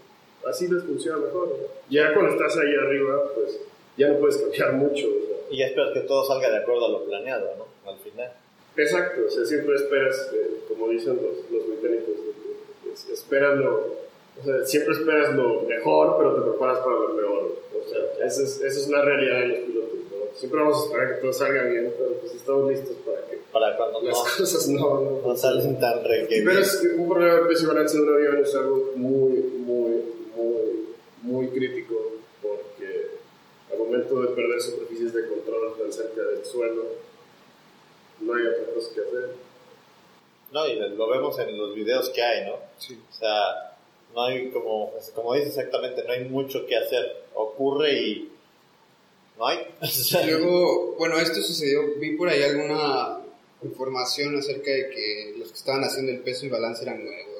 [0.46, 1.48] así les funciona mejor.
[1.50, 1.56] ¿no?
[1.90, 3.60] Ya cuando estás ahí arriba, pues
[3.98, 5.08] ya no puedes cambiar mucho.
[5.08, 5.36] o sea.
[5.52, 7.92] Y ya esperas que todo salga de acuerdo a lo planeado, ¿no?
[7.92, 8.32] Al final.
[8.78, 13.76] Exacto, o sea, siempre esperas, eh, como dicen los, los británicos, eh, es- esperas lo,
[13.78, 17.56] o sea, siempre esperas lo mejor, pero te preparas para lo peor.
[17.74, 19.96] O sea, esa es, esa es una realidad de los pilotos.
[20.12, 20.38] ¿no?
[20.38, 23.78] Siempre vamos a esperar que todo salga bien, pero pues estamos listos para que Para
[23.78, 27.08] cuando las no, cosas no, no, no salen tan re que pero es que un
[27.08, 29.32] problema de peso y balance de un avión es algo muy,
[29.66, 29.85] muy,
[31.26, 31.96] muy, crítico
[32.42, 33.10] porque
[33.72, 36.84] al momento de perder superficies de control tan cerca del suelo,
[38.22, 39.36] no hay otra cosa que hacer.
[40.52, 42.54] No, y lo vemos en los videos que hay, ¿no?
[42.54, 43.76] O sea,
[44.14, 47.26] no hay como, como dice exactamente, no hay mucho que hacer.
[47.34, 48.32] Ocurre y
[49.38, 49.60] no hay.
[50.26, 53.20] Luego, bueno, esto sucedió, vi por ahí alguna
[53.64, 57.35] información acerca de que los que estaban haciendo el peso y balance eran nuevos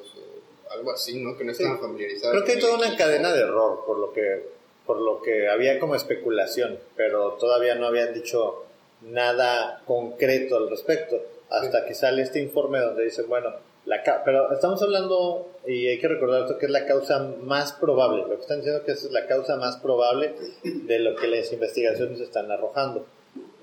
[0.76, 1.38] algo así, ¿no?
[1.38, 2.32] Que no estaban familiarizados.
[2.34, 4.54] Creo que hay toda una cadena de error por lo que
[4.86, 8.66] por lo que había como especulación, pero todavía no habían dicho
[9.02, 13.52] nada concreto al respecto hasta que sale este informe donde dicen, bueno,
[13.86, 17.74] la ca- pero estamos hablando y hay que recordar esto que es la causa más
[17.74, 21.52] probable, lo que están diciendo que es la causa más probable de lo que las
[21.52, 23.06] investigaciones están arrojando.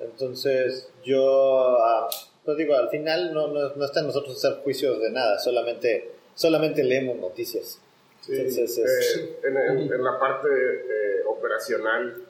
[0.01, 2.09] Entonces, yo ah,
[2.45, 6.11] pues digo, al final no, no, no está en nosotros hacer juicios de nada, solamente
[6.35, 7.81] solamente leemos noticias.
[8.21, 12.23] Sí, Entonces, es- eh, en, en- en la parte eh, operacional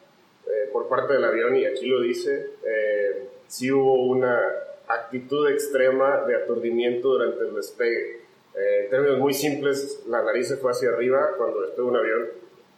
[0.47, 4.41] eh, por parte del avión, y aquí lo dice, eh, sí hubo una
[4.89, 8.21] actitud extrema de aturdimiento durante el despegue.
[8.57, 12.29] Eh, en términos muy simples, la nariz se fue hacia arriba cuando despega un avión,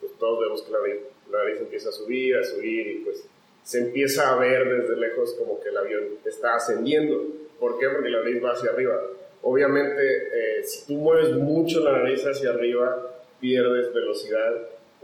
[0.01, 0.97] pues todos vemos que la nariz,
[1.31, 3.25] la nariz empieza a subir, a subir, y pues
[3.63, 7.25] se empieza a ver desde lejos como que el avión está ascendiendo.
[7.59, 7.89] ¿Por qué?
[7.89, 9.01] Porque la nariz va hacia arriba.
[9.44, 14.54] Obviamente, eh, si tú mueves mucho la nariz hacia arriba, pierdes velocidad.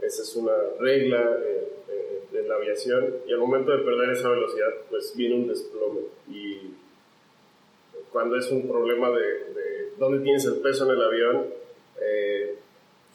[0.01, 3.17] Esa es una regla eh, eh, de la aviación.
[3.27, 6.01] Y al momento de perder esa velocidad, pues viene un desplome.
[6.27, 6.73] Y
[8.11, 11.45] cuando es un problema de, de dónde tienes el peso en el avión,
[12.01, 12.55] eh,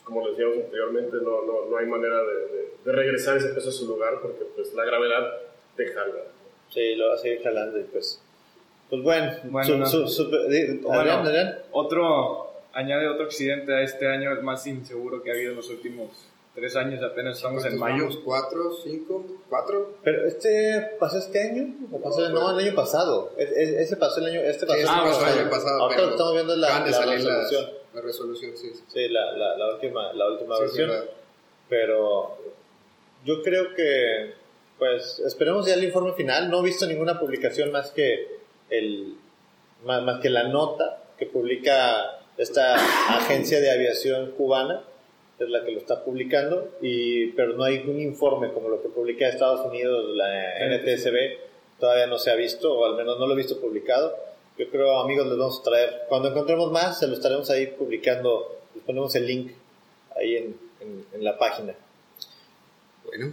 [0.04, 4.20] como decíamos anteriormente, no, no, no hay manera de regresar ese peso a su lugar
[4.22, 5.38] porque pues la gravedad
[5.76, 6.22] te jala.
[6.70, 8.22] Sí, lo va a seguir jalando y pues.
[8.90, 9.86] Pues bueno, Bueno, su- no.
[9.86, 11.58] su- su- di- Bueno, Adrián, Adrián.
[11.72, 15.68] Otro, añade otro accidente a este año, el más inseguro que ha habido en los
[15.70, 16.10] últimos
[16.54, 18.04] tres años, apenas estamos en ¿Cuántos mayo.
[18.04, 18.20] vamos?
[18.24, 18.72] ¿Cuatro?
[18.82, 19.26] ¿Cinco?
[19.48, 19.96] ¿Cuatro?
[20.04, 23.32] Pero este pasó este año o pasó no el año pasado.
[23.36, 25.40] Es- es- ese pasó el año, este pasó Sí, año pasó el pasado.
[25.40, 25.88] año pasado.
[25.90, 27.70] Pero lo estamos viendo la, la las- resolución.
[27.92, 28.70] La resolución, sí.
[28.74, 28.84] sí.
[28.88, 30.90] Sí, la, la, la última, la última Sí, versión.
[31.68, 32.38] Pero
[33.24, 34.34] Yo creo que,
[34.78, 36.48] pues, esperemos ya el informe final.
[36.48, 38.35] No he visto ninguna publicación más que
[38.70, 39.14] el,
[39.84, 42.74] más, más que la nota que publica esta
[43.16, 44.84] agencia de aviación cubana
[45.38, 48.88] es la que lo está publicando, y, pero no hay un informe como lo que
[48.88, 51.16] publica Estados Unidos, la NTSB,
[51.78, 54.16] todavía no se ha visto, o al menos no lo he visto publicado.
[54.56, 58.60] Yo creo, amigos, les vamos a traer, cuando encontremos más, se lo estaremos ahí publicando,
[58.74, 59.52] les ponemos el link
[60.16, 61.74] ahí en, en, en la página.
[63.04, 63.32] Bueno,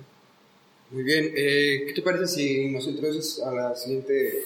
[0.91, 1.33] muy bien.
[1.35, 4.43] Eh, ¿Qué te parece si nos introduces a la siguiente?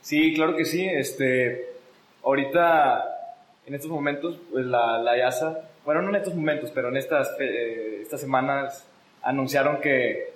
[0.00, 0.86] Sí, claro que sí.
[0.86, 1.66] Este,
[2.24, 3.04] ahorita,
[3.66, 7.34] en estos momentos, pues la, la IASA, bueno, no en estos momentos, pero en estas,
[7.40, 8.86] eh, estas semanas
[9.22, 10.32] anunciaron que,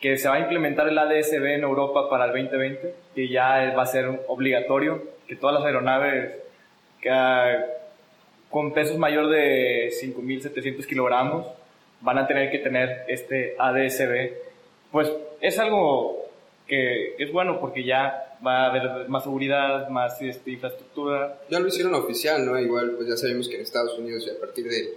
[0.00, 3.82] que se va a implementar el ADSB en Europa para el 2020, que ya va
[3.82, 6.36] a ser obligatorio, que todas las aeronaves
[7.00, 7.64] que, ah,
[8.50, 11.46] con pesos mayor de 5.700 kilogramos
[12.00, 14.32] van a tener que tener este ADSB.
[14.90, 16.17] Pues es algo
[16.68, 21.40] que es bueno porque ya va a haber más seguridad, más este, infraestructura.
[21.48, 22.58] Ya lo hicieron oficial, ¿no?
[22.60, 24.88] Igual, pues ya sabemos que en Estados Unidos y a partir del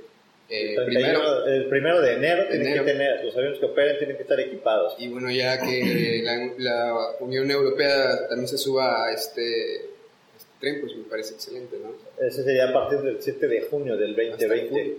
[0.50, 1.20] eh, El primero...
[1.44, 2.84] 31 el primero de enero, tienen enero.
[2.86, 4.96] que tener, los aviones que operen tienen que estar equipados.
[5.00, 10.82] Y bueno, ya que la, la Unión Europea también se suba a este, este tren,
[10.82, 11.94] pues me parece excelente, ¿no?
[12.24, 14.70] Ese sería a partir del 7 de junio del Hasta 2020.
[14.70, 14.94] junio.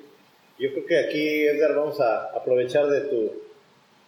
[0.58, 3.32] Yo creo que aquí, Edgar, vamos a aprovechar de tu,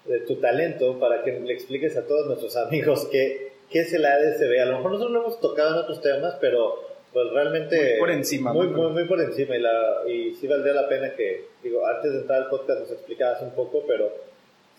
[0.06, 4.04] de tu talento para que le expliques a todos nuestros amigos qué, qué es el
[4.04, 4.60] ADSB.
[4.60, 7.90] A lo mejor nosotros lo hemos tocado en otros temas, pero pues realmente...
[7.92, 8.76] Muy por encima, Muy, ¿no?
[8.76, 9.56] muy, muy por encima.
[9.56, 12.90] Y, la, y sí valdría la pena que, digo, antes de entrar al podcast nos
[12.90, 14.12] explicabas un poco, pero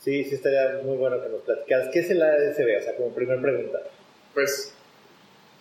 [0.01, 1.89] sí, sí estaría muy bueno que nos platicaras.
[1.91, 2.79] ¿Qué es el ADSB?
[2.79, 3.81] O sea, como primer pregunta.
[4.33, 4.73] Pues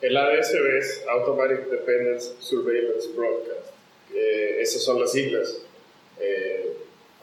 [0.03, 3.71] el ADSB es Automatic Dependence Surveillance Broadcast.
[4.13, 5.63] Eh, esas son las siglas.
[6.21, 6.73] Eh,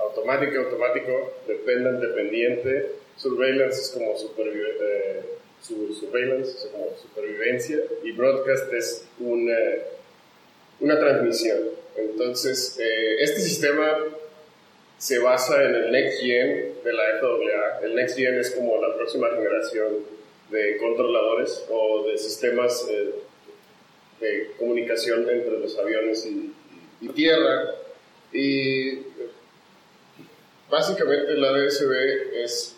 [0.03, 2.91] automático, automático, dependent, dependiente.
[3.17, 5.21] Surveillance es como supervive- eh,
[5.61, 7.77] su- surveillance, como supervivencia.
[8.03, 9.57] Y broadcast es una,
[10.79, 11.59] una transmisión.
[11.95, 13.97] Entonces, eh, este sistema
[14.97, 17.79] se basa en el Next Gen de la FAA.
[17.85, 19.97] El Next Gen es como la próxima generación
[20.51, 23.13] de controladores o de sistemas eh,
[24.19, 26.53] de comunicación entre los aviones y,
[27.01, 27.75] y tierra.
[28.33, 28.99] Y
[30.71, 31.91] básicamente el ADSB
[32.43, 32.77] es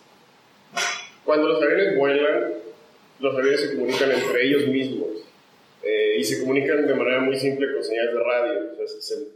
[1.24, 2.54] cuando los aviones vuelan,
[3.20, 5.10] los aviones se comunican entre ellos mismos
[5.84, 8.54] eh, y se comunican de manera muy simple con señales de radio.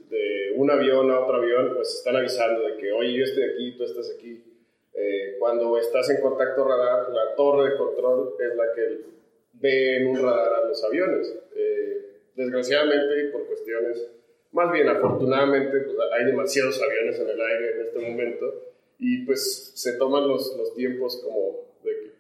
[0.10, 3.72] De un avión a otro avión, pues están avisando de que, oye, yo estoy aquí,
[3.78, 4.44] tú estás aquí.
[4.94, 9.02] Eh, cuando estás en contacto radar, la torre de control es la que
[9.54, 11.34] ve en un radar a los aviones.
[11.56, 14.08] Eh, desgraciadamente por cuestiones,
[14.58, 18.64] más bien afortunadamente, pues, hay demasiados aviones en el aire en este momento
[18.98, 22.12] y pues se toman los, los tiempos como de que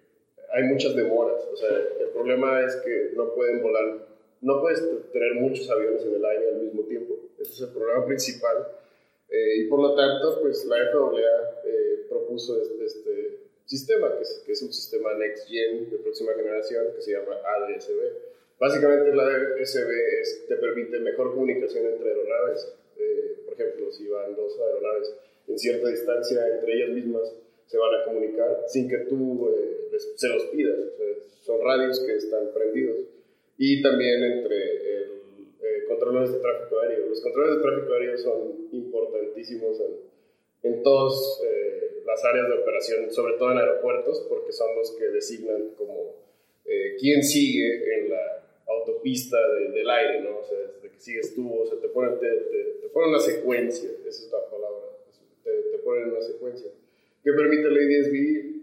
[0.53, 1.43] hay muchas demoras.
[1.51, 1.69] O sea,
[1.99, 4.07] el problema es que no pueden volar,
[4.41, 7.15] no puedes tener muchos aviones en el aire al mismo tiempo.
[7.39, 8.67] Ese es el problema principal.
[9.29, 14.43] Eh, y por lo tanto, pues la FAA eh, propuso este, este sistema, que es,
[14.45, 18.26] que es un sistema Next Gen de próxima generación, que se llama ADSB.
[18.59, 19.89] Básicamente el ADSB
[20.21, 22.73] es, te permite mejor comunicación entre aeronaves.
[22.97, 25.13] Eh, por ejemplo, si van dos aeronaves
[25.47, 27.31] en cierta distancia entre ellas mismas,
[27.67, 30.77] se van a comunicar sin que tú eh, les- se los pidas.
[30.79, 31.07] O sea,
[31.43, 32.97] son radios que están prendidos.
[33.57, 35.11] Y también entre el,
[35.61, 37.07] eh, controladores de tráfico aéreo.
[37.09, 43.11] Los controladores de tráfico aéreo son importantísimos en, en todas eh, las áreas de operación,
[43.11, 46.15] sobre todo en aeropuertos, porque son los que designan como
[46.65, 50.39] eh, quién sigue en la autopista de- del aire, ¿no?
[50.39, 53.19] O sea, desde que sigues tú, o sea, te ponen, te, te- te ponen una
[53.19, 54.85] secuencia, esa es la palabra,
[55.43, 56.69] te, te ponen una secuencia,
[57.23, 58.57] que permite el ADSB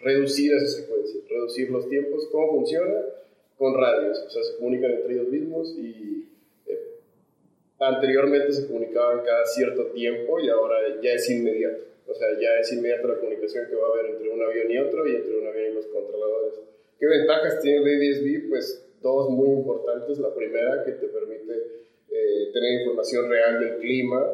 [0.00, 2.26] reducir esa secuencia, reducir los tiempos.
[2.30, 3.04] ¿Cómo funciona?
[3.56, 6.28] Con radios, o sea, se comunican entre ellos mismos y
[6.66, 6.78] eh,
[7.80, 11.82] anteriormente se comunicaban cada cierto tiempo y ahora ya es inmediato.
[12.06, 14.78] O sea, ya es inmediata la comunicación que va a haber entre un avión y
[14.78, 16.54] otro y entre un avión y los controladores.
[16.98, 18.48] ¿Qué ventajas tiene el ADSB?
[18.48, 20.18] Pues dos muy importantes.
[20.18, 21.52] La primera, que te permite
[22.10, 24.26] eh, tener información real del clima,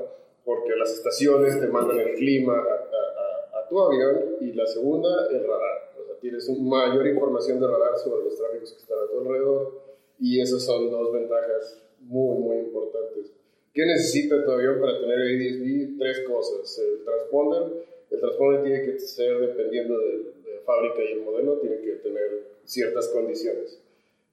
[0.44, 4.36] porque las estaciones te mandan el clima a, a- a- a tu avión.
[4.40, 5.92] Y la segunda, el radar.
[6.00, 9.80] O sea, tienes mayor información de radar sobre los tráficos que están a tu alrededor.
[10.20, 13.32] Y esas son dos ventajas muy, muy importantes.
[13.72, 15.98] ¿Qué necesita tu avión para tener ADSB?
[15.98, 16.78] Tres cosas.
[16.78, 17.84] El transponder.
[18.10, 22.53] El transponder tiene que ser, dependiendo de, de fábrica y el modelo, tiene que tener
[22.64, 23.80] ciertas condiciones.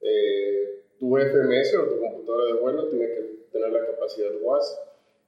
[0.00, 4.80] Eh, tu FMS o tu computadora de vuelo tiene que tener la capacidad WAS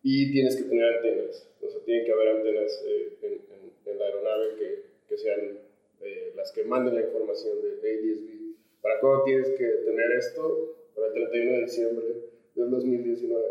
[0.02, 1.48] y tienes que tener antenas.
[1.62, 5.58] O sea, tienen que haber antenas eh, en, en, en, la aeronave que, que sean
[6.00, 8.82] eh, las que manden la información de ADSB.
[8.82, 10.76] ¿Para cuándo tienes que tener esto?
[10.94, 12.06] Para el 31 de diciembre
[12.54, 13.44] del 2019.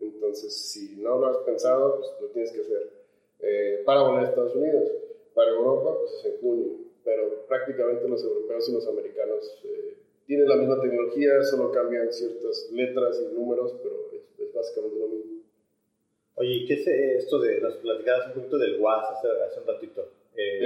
[0.00, 3.84] Entonces, si no lo has pensado, pues lo tienes que hacer.
[3.84, 4.90] Para volar a Estados Unidos,
[5.34, 6.89] para Europa, pues es en junio.
[7.10, 9.96] Pero prácticamente los europeos y los americanos eh,
[10.26, 15.08] tienen la misma tecnología, solo cambian ciertas letras y números, pero es, es básicamente lo
[15.08, 15.42] mismo.
[16.36, 20.08] Oye, ¿qué es esto de, nos platicabas un poquito del WAS hace, hace un ratito?
[20.36, 20.60] Eh,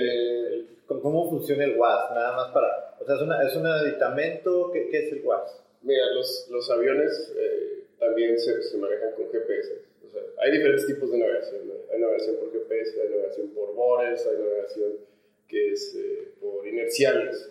[0.53, 2.11] el, ¿Cómo funciona el WAS?
[2.11, 5.63] Nada más para, o sea, es, una, es un aditamento, ¿qué, ¿qué, es el WAS?
[5.81, 9.81] Mira, los, los aviones eh, también se, se, manejan con GPS.
[10.07, 11.69] O sea, hay diferentes tipos de navegación.
[11.69, 11.75] ¿no?
[11.91, 15.14] Hay navegación por GPS, hay navegación por bores, hay navegación
[15.49, 17.51] que es eh, por inerciales.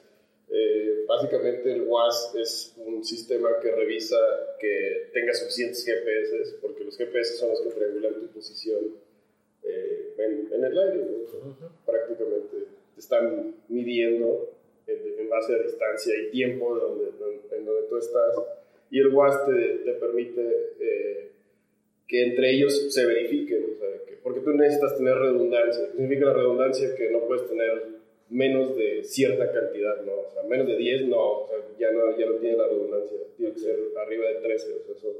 [0.50, 4.18] Eh, básicamente el WAS es un sistema que revisa
[4.60, 8.96] que tenga suficientes GPS, porque los GPS son los que triangulan tu posición
[9.64, 10.98] eh, en, en, el aire.
[10.98, 11.18] ¿no?
[11.18, 11.86] Uh -huh.
[11.86, 12.58] Prácticamente
[12.94, 14.52] te están midiendo
[14.86, 17.06] en, en, base a distancia y tiempo de donde,
[17.52, 18.36] en donde tú estás.
[18.92, 20.74] Y el WAS te, te permite
[22.08, 23.66] que entre ellos se verifiquen.
[23.76, 25.92] O sea, que, porque tú necesitas tener redundancia.
[25.92, 27.94] Significa la redundancia que no puedes tener
[28.30, 30.14] menos de cierta cantidad, ¿no?
[30.14, 33.18] O sea, menos de 10 no, o sea, ya no, ya no tiene la redundancia,
[33.38, 35.12] tiene que ser arriba de 13, o sea, son,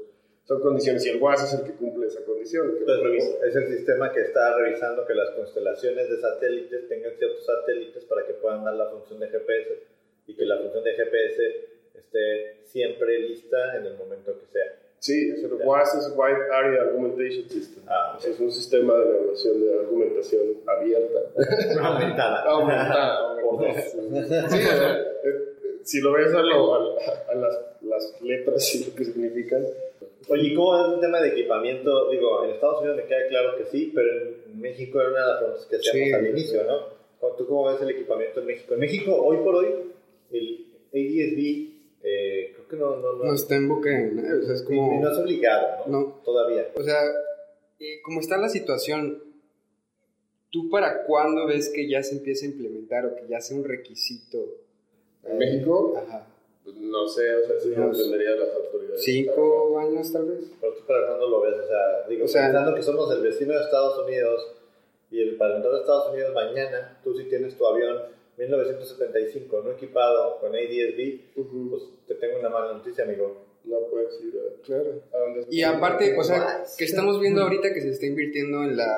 [0.44, 2.72] son condiciones y el WAS es el que cumple esa condición.
[2.72, 7.46] Que Entonces, es el sistema que está revisando que las constelaciones de satélites tengan ciertos
[7.46, 9.78] satélites para que puedan dar la función de GPS
[10.26, 14.83] y que la función de GPS esté siempre lista en el momento que sea.
[15.04, 17.84] Sí, el WAS es Wide Area Argumentation System.
[17.86, 18.32] Ah, okay.
[18.32, 21.18] Es un sistema de navegación de argumentación abierta.
[21.82, 22.42] Aumentada.
[22.44, 23.36] Aumentada.
[24.48, 24.58] sí,
[25.82, 26.78] si lo ves a, lo, a,
[27.28, 29.66] a las, las, letras y lo que significan.
[30.30, 32.08] Oye, ¿y cómo es el tema de equipamiento?
[32.08, 35.26] Digo, en Estados Unidos me queda claro que sí, pero en México era una de
[35.26, 36.66] las preguntas que hacíamos sí, al inicio, sí.
[36.66, 37.28] ¿no?
[37.36, 38.72] ¿Tú cómo ves el equipamiento en México?
[38.72, 39.68] En México, hoy por hoy,
[40.32, 44.54] el ADSB eh, creo que no, no, no, no está en boca de o sea,
[44.54, 44.94] es como...
[44.94, 46.00] Y no es obligado, ¿no?
[46.00, 46.20] No.
[46.24, 46.68] Todavía.
[46.76, 47.00] O sea,
[47.78, 49.22] eh, como está la situación,
[50.50, 53.64] ¿tú para cuándo ves que ya se empieza a implementar o que ya sea un
[53.64, 54.38] requisito?
[55.24, 55.94] ¿En eh, México?
[55.96, 56.26] Ajá.
[56.64, 59.02] Pues no sé, o sea, sí no dependería de las autoridades.
[59.02, 60.50] ¿Cinco años tal vez?
[60.60, 63.20] Pero tú para cuándo lo ves, o sea, digo, O sea, pensando que somos el
[63.20, 64.52] vecino de Estados Unidos
[65.10, 67.98] y el para entrar a Estados Unidos mañana, tú sí tienes tu avión
[68.38, 71.70] 1975, no equipado con ADSB, Ujú.
[71.70, 73.44] pues te tengo una mala noticia, amigo.
[73.64, 75.02] No puedes ir a, Claro.
[75.12, 78.76] a donde Y aparte, o sea, que estamos viendo ahorita que se está invirtiendo en
[78.76, 78.92] la,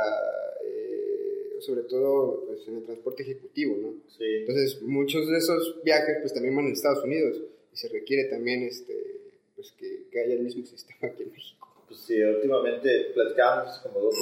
[0.64, 3.94] eh, sobre todo pues, en el transporte ejecutivo, ¿no?
[4.08, 4.24] Sí.
[4.24, 7.40] Entonces, muchos de esos viajes pues también van a Estados Unidos
[7.72, 9.20] y se requiere también este,
[9.54, 11.68] pues, que, que haya el mismo sistema aquí en México.
[11.86, 14.16] Pues sí, últimamente platicábamos como dos,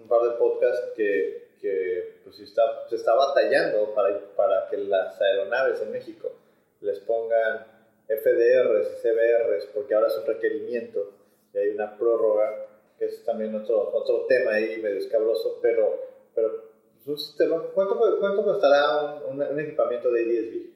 [0.00, 5.20] un par de podcasts que, que pues, está, se está batallando para, para que las
[5.20, 6.32] aeronaves en México
[6.80, 7.66] les pongan
[8.06, 11.12] FDRs y CBRs, porque ahora es un requerimiento
[11.52, 12.66] y hay una prórroga,
[12.98, 16.00] que es también otro, otro tema ahí medio escabroso, pero,
[16.34, 16.64] pero
[17.00, 17.62] es un sistema.
[17.74, 20.74] ¿Cuánto, cuánto costará un, un, un equipamiento de ADSB?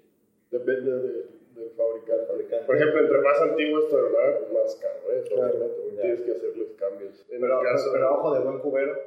[0.51, 2.27] Depende de, del fabricante.
[2.27, 2.67] Fabricante.
[2.67, 5.29] Por ejemplo, entre más antiguo es tu aeroplano, pues más caro es.
[5.29, 5.71] Claro.
[6.01, 7.25] Tienes que hacerles cambios.
[7.29, 8.99] En Pero, el caso pero ojo de buen cubero,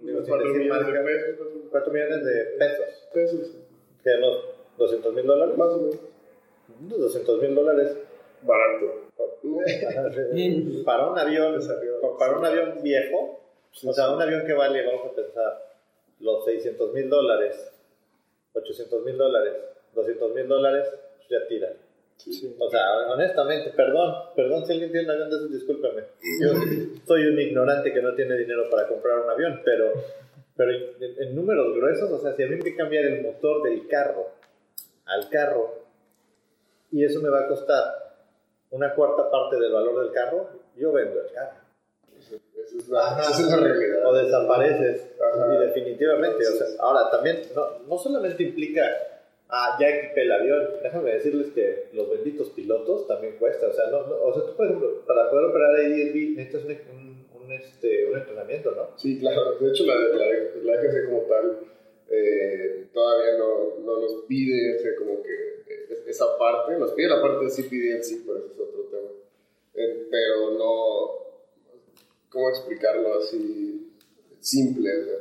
[0.00, 3.08] digo, unos sin 4 decir millones de pesos, 4 millones de pesos.
[3.12, 3.56] pesos,
[4.02, 4.44] que unos
[4.78, 5.56] 200 mil dólares.
[5.56, 5.98] más o menos.
[6.80, 7.96] Unos 200 mil dólares
[8.46, 9.04] Barato.
[10.84, 11.60] para un avión,
[12.18, 13.40] para un avión viejo,
[13.84, 15.76] o sea, un avión que vale, vamos a pensar,
[16.20, 17.72] los 600 mil dólares,
[18.54, 19.54] 800 mil dólares,
[19.94, 20.88] 200 mil dólares,
[21.28, 21.72] ya tiran.
[22.58, 26.04] O sea, honestamente, perdón, perdón si alguien tiene un avión de esos, discúlpeme.
[26.40, 26.52] Yo
[27.06, 29.92] soy un ignorante que no tiene dinero para comprar un avión, pero,
[30.56, 33.62] pero en, en números gruesos, o sea, si a mí me que cambiar el motor
[33.62, 34.30] del carro
[35.06, 35.84] al carro,
[36.90, 38.16] y eso me va a costar
[38.70, 41.58] una cuarta parte del valor del carro, yo vendo el carro.
[42.18, 42.36] Esa
[42.78, 44.06] es la, esa es la realidad.
[44.06, 45.54] O desapareces, Ajá.
[45.54, 46.48] y definitivamente.
[46.48, 48.82] O sea, ahora, también, no, no solamente implica,
[49.56, 53.68] ah, ya equipé el avión, déjame decirles que los benditos pilotos también cuesta.
[53.68, 56.96] O sea, no, no- o sea tú, por ejemplo, para poder operar ADSB necesitas un,
[56.96, 58.88] un, un, este, un entrenamiento, ¿no?
[58.98, 59.58] Sí, claro.
[59.58, 60.26] De hecho, la, la,
[60.62, 61.58] la EGC como tal
[62.10, 65.32] eh, todavía no, no nos pide o sea, como que
[65.68, 66.76] eh, esa parte.
[66.78, 69.08] Nos pide la parte de CPD en sí, pero ese es otro tema.
[69.74, 71.24] Eh, pero no...
[72.30, 73.92] ¿Cómo explicarlo así
[74.40, 74.90] simple?
[74.90, 75.14] O sea,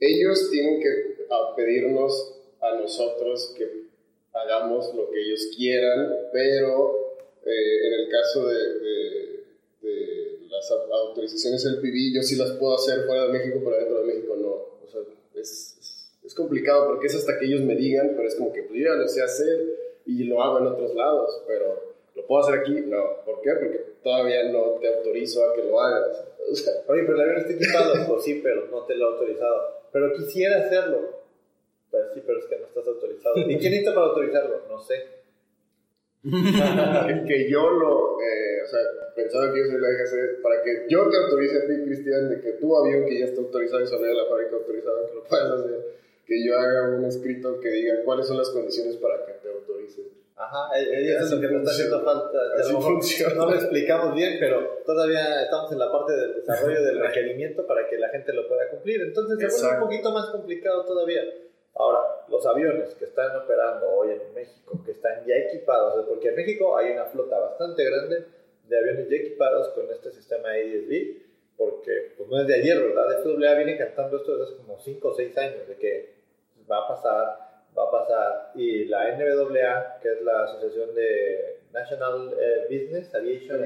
[0.00, 2.37] ellos tienen que a pedirnos
[2.70, 3.88] a nosotros que
[4.32, 9.44] hagamos lo que ellos quieran, pero eh, en el caso de, de-
[9.82, 14.06] de las autorizaciones LPV yo sí las puedo hacer fuera de México, pero dentro de
[14.06, 14.48] México no.
[14.48, 15.00] O sea,
[15.34, 18.62] es, es, es complicado porque es hasta que ellos me digan, pero es como que
[18.62, 19.66] pues, yo ya lo sé hacer
[20.06, 22.72] y lo hago en otros lados, pero ¿lo puedo hacer aquí?
[22.86, 23.24] No.
[23.24, 23.50] ¿Por qué?
[23.52, 26.24] Porque todavía no te autorizo a que lo hagas.
[26.50, 27.94] O sea, Oye, pero el avión está equipado.
[28.08, 29.78] pues sí, pero no te lo he autorizado.
[29.92, 31.17] Pero quisiera hacerlo.
[31.90, 33.36] Pues sí, pero es que no estás autorizado.
[33.38, 34.62] ¿Y quién necesita para autorizarlo?
[34.68, 35.18] No sé.
[36.22, 38.80] que, que yo lo, eh, o sea,
[39.14, 42.40] pensaba que yo soy la DGC, para que yo te autorice a ti, Cristian, de
[42.40, 45.24] que tu avión que ya está autorizado y sale de la fábrica autorizada, que lo
[45.24, 49.32] puedas hacer, que yo haga un escrito que diga cuáles son las condiciones para que
[49.32, 50.02] te autorice.
[50.36, 52.38] Ajá, eh, eh, eso es lo que nos está haciendo falta.
[52.56, 53.34] Así funciona.
[53.34, 57.88] No lo explicamos bien, pero todavía estamos en la parte del desarrollo del requerimiento para
[57.88, 59.00] que la gente lo pueda cumplir.
[59.02, 61.22] Entonces se vuelve un poquito más complicado todavía.
[61.78, 66.34] Ahora, los aviones que están operando hoy en México, que están ya equipados, porque en
[66.34, 68.24] México hay una flota bastante grande
[68.68, 71.22] de aviones ya equipados con este sistema ADS-B,
[71.56, 73.22] porque pues no es de ayer, ¿verdad?
[73.22, 76.14] FAA viene cantando esto desde hace como 5 o 6 años, de que
[76.70, 77.38] va a pasar,
[77.78, 83.62] va a pasar, y la NBAA, que es la Asociación de National eh, Business Aviation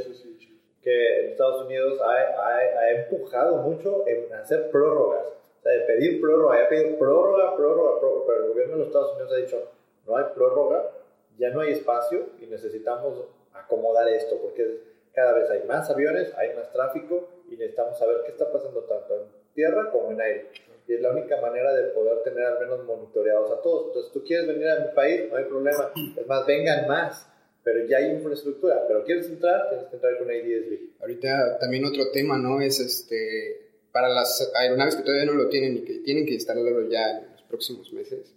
[0.00, 0.52] Association,
[0.82, 5.26] que en Estados Unidos ha, ha- ha empujado mucho en hacer prórrogas,
[5.62, 9.12] sea, de pedir prórroga, ha pedido prórroga, prórroga, prórroga, pero el gobierno de los Estados
[9.12, 9.70] Unidos ha dicho,
[10.06, 10.90] no hay prórroga,
[11.38, 14.80] ya no hay espacio y necesitamos acomodar esto, porque
[15.12, 19.14] cada vez hay más aviones, hay más tráfico y necesitamos saber qué está pasando tanto
[19.14, 19.22] en
[19.54, 20.50] tierra como en aire.
[20.88, 23.88] Y es la única manera de poder tener al menos monitoreados a todos.
[23.88, 25.92] Entonces, tú quieres venir a mi país, no hay problema.
[26.16, 27.28] Es más, vengan más,
[27.62, 28.84] pero ya hay infraestructura.
[28.88, 31.00] Pero quieres entrar, tienes que entrar con ADSB.
[31.00, 32.60] Ahorita también otro tema, ¿no?
[32.60, 36.88] Es este para las aeronaves que todavía no lo tienen y que tienen que instalarlo
[36.88, 38.34] ya en los próximos meses.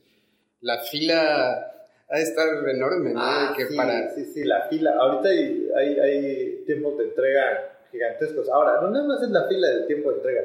[0.62, 1.72] La fila
[2.08, 3.20] ha de estar enorme, ¿no?
[3.20, 4.96] De que Ah, sí, para sí, sí, la fila.
[5.00, 8.50] Ahorita hay, hay, hay tiempos de entrega gigantescos.
[8.50, 10.42] Ahora, no nada más es la fila del tiempo de entrega.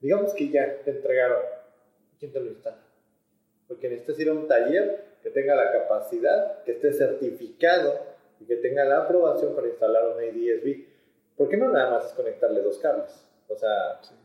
[0.00, 1.38] Digamos que ya te entregaron.
[2.18, 2.78] ¿Quién te lo instala?
[3.66, 7.98] Porque necesitas ir a un taller que tenga la capacidad, que esté certificado
[8.40, 10.84] y que tenga la aprobación para instalar un ADSB.
[11.36, 13.24] ¿Por qué no nada más es conectarle dos cables?
[13.48, 14.19] O sea, eh,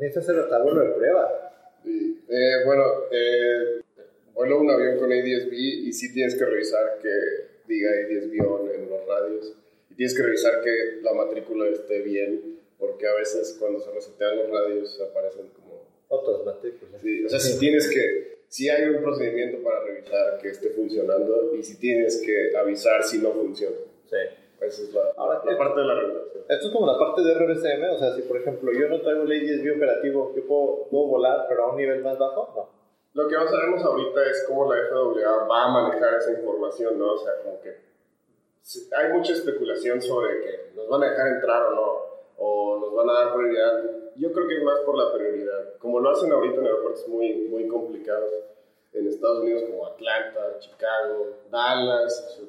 [0.00, 1.52] necesitas hacer hasta vuelo de prueba.
[1.84, 2.20] Sí.
[2.28, 3.80] Eh, bueno, eh,
[4.34, 7.08] vuelo un avión con ADSB y sí tienes que revisar que
[7.66, 9.54] diga ADSB on en los radios.
[9.90, 14.36] Y tienes que revisar que la matrícula esté bien, porque a veces cuando se resetean
[14.36, 15.86] los radios aparecen como...
[16.08, 17.00] Otras matrículas.
[17.00, 18.36] Sí, o sea, si tienes que...
[18.48, 23.18] Si hay un procedimiento para revisar que esté funcionando y si tienes que avisar si
[23.18, 23.76] no funciona.
[24.08, 24.16] Sí.
[24.66, 26.44] Esa es la, Ahora, la parte de la regulación.
[26.48, 29.22] Esto es como la parte de RBCM, o sea, si por ejemplo yo no traigo
[29.22, 32.76] el ADSB operativo, yo puedo, puedo volar, pero a un nivel más bajo, no.
[33.22, 37.14] Lo que no sabemos ahorita es cómo la FAA va a manejar esa información, ¿no?
[37.14, 37.86] O sea, como que
[38.96, 42.02] hay mucha especulación sobre que nos van a dejar entrar o no,
[42.36, 43.84] o nos van a dar prioridad.
[44.16, 45.78] Yo creo que es más por la prioridad.
[45.78, 48.30] Como lo hacen ahorita en aeropuertos muy, muy complicados,
[48.92, 52.42] en Estados Unidos como Atlanta, Chicago, Dallas,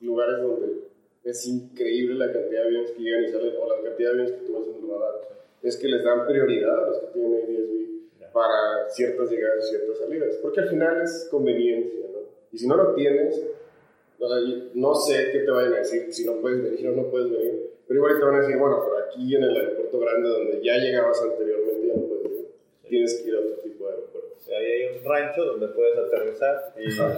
[0.00, 0.89] lugares donde
[1.24, 4.32] es increíble la cantidad de aviones que llegan y salen, o la cantidad de aviones
[4.32, 5.14] que tú ves en el radar.
[5.62, 9.98] Es que les dan prioridad a los que tienen ADSB para ciertas llegadas y ciertas
[9.98, 12.20] salidas, porque al final es conveniencia, ¿no?
[12.52, 13.42] Y si no lo tienes,
[14.18, 14.36] o sea,
[14.74, 17.70] no sé qué te vayan a decir, si no puedes venir o no puedes venir,
[17.86, 20.76] pero igual te van a decir, bueno, por aquí en el aeropuerto grande donde ya
[20.76, 22.46] llegabas anteriormente ya no puedes ir,
[22.88, 23.94] tienes que ir a otro tipo de
[24.56, 27.08] ahí hay un rancho donde puedes aterrizar y no,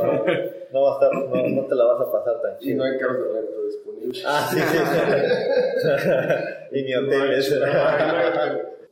[0.72, 2.76] no, va a estar, no, no te la vas a pasar tan Y chido.
[2.78, 4.24] no hay carros de renta disponibles.
[4.26, 4.78] Ah, sí, sí.
[6.78, 7.54] y ni hoteles.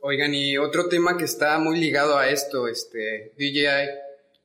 [0.01, 3.67] Oigan, y otro tema que está muy ligado a esto, este, DJI,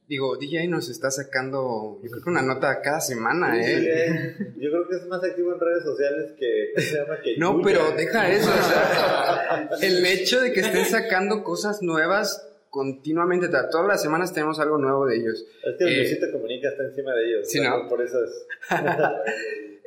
[0.06, 4.06] digo, DJI nos está sacando, yo creo que una nota cada semana, Sí, ¿eh?
[4.08, 7.20] eh, Yo creo que es más activo en redes sociales que, ¿cómo se llama?
[7.22, 7.64] Que No, Yuya.
[7.64, 12.46] pero deja eso, o sea, el hecho de que estén sacando cosas nuevas
[12.76, 15.46] continuamente, todas las semanas tenemos algo nuevo de ellos.
[15.64, 17.48] Es que el Eh, Luisito Comunica está encima de ellos.
[17.50, 17.88] sí, ¿no?
[17.88, 18.46] Por eso es.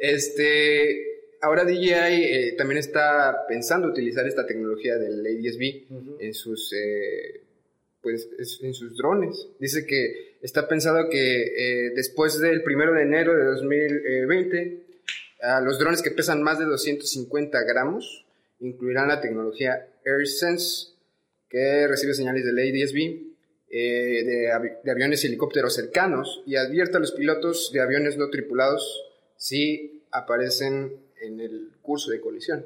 [0.01, 5.87] Este, ahora DJI eh, también está pensando utilizar esta tecnología del ADS-B
[6.19, 7.41] en sus, eh,
[8.01, 9.47] pues, es- en sus drones.
[9.59, 11.41] Dice que está pensado que
[11.87, 14.85] eh, después del primero de enero de 2020,
[15.41, 18.25] a los drones que pesan más de 250 gramos
[18.61, 20.93] incluirán la tecnología AirSense,
[21.49, 23.23] que recibe señales del ADS-B
[23.71, 28.17] eh, de, avi- de aviones y helicópteros cercanos y advierte a los pilotos de aviones
[28.17, 29.03] no tripulados
[29.35, 32.65] si aparecen en el curso de colisión.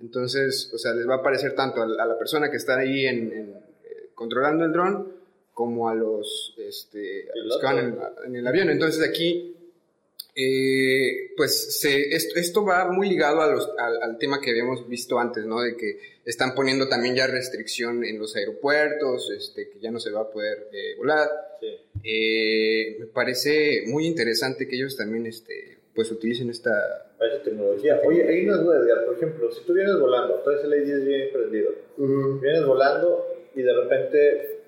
[0.00, 2.78] Entonces, o sea, les va a aparecer tanto a la, a la persona que está
[2.78, 3.48] ahí en, en,
[3.84, 5.12] eh, controlando el dron
[5.52, 8.68] como a los, este, a los que van en, en el avión.
[8.70, 9.53] Entonces aquí
[10.36, 14.88] Eh, pues se, esto, esto va muy ligado a los- al, al tema que habíamos
[14.88, 15.60] visto antes, ¿no?
[15.60, 20.10] De que están poniendo también ya restricción en los aeropuertos, este, que ya no se
[20.10, 21.28] va a poder eh, volar.
[21.60, 21.68] Sí.
[22.02, 26.70] Eh, me parece muy interesante que ellos también, este, pues utilicen esta...
[27.44, 28.00] Tecnología.
[28.04, 29.04] Oye, hay una duda, Edgar.
[29.06, 31.70] Por ejemplo, si tú vienes volando, traes el A10 bien prendido,
[32.42, 33.24] vienes volando
[33.54, 34.58] y de repente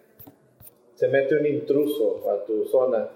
[0.94, 3.08] se mete un intruso a tu zona.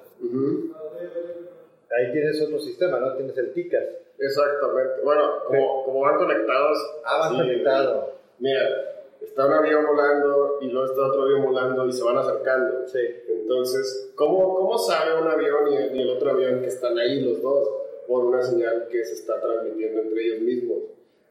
[1.90, 3.16] Ahí tienes otro sistema, ¿no?
[3.16, 3.84] Tienes el TICAS.
[4.18, 5.02] Exactamente.
[5.02, 6.78] Bueno, como, como van conectados.
[7.04, 8.12] Ah, vas así, conectado.
[8.38, 12.86] Mira, está un avión volando y luego está otro avión volando y se van acercando.
[12.86, 13.00] Sí.
[13.28, 17.22] Entonces, ¿cómo, cómo sabe un avión y el, y el otro avión que están ahí
[17.22, 17.68] los dos?
[18.06, 20.78] Por una señal que se está transmitiendo entre ellos mismos.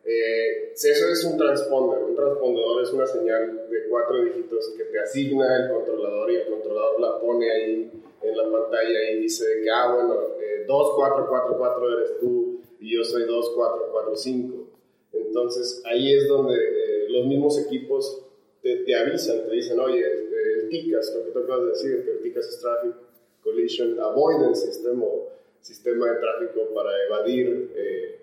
[0.06, 2.04] Eh, eso es un transponder.
[2.04, 6.48] Un transpondedor es una señal de cuatro dígitos que te asigna el controlador y el
[6.48, 7.92] controlador la pone ahí
[8.22, 13.24] en la pantalla y dice que, ah, bueno, eh, 2444 eres tú y yo soy
[13.24, 14.68] 2445.
[15.14, 18.26] Entonces ahí es donde eh, los mismos equipos
[18.62, 22.06] te, te avisan, te dicen, oye, eh, el TICAS, lo que tú acabas de decir,
[22.06, 22.96] que el TICAS es Traffic
[23.44, 25.30] Collision Avoidance System o
[25.62, 28.20] sistema de tráfico para evadir eh,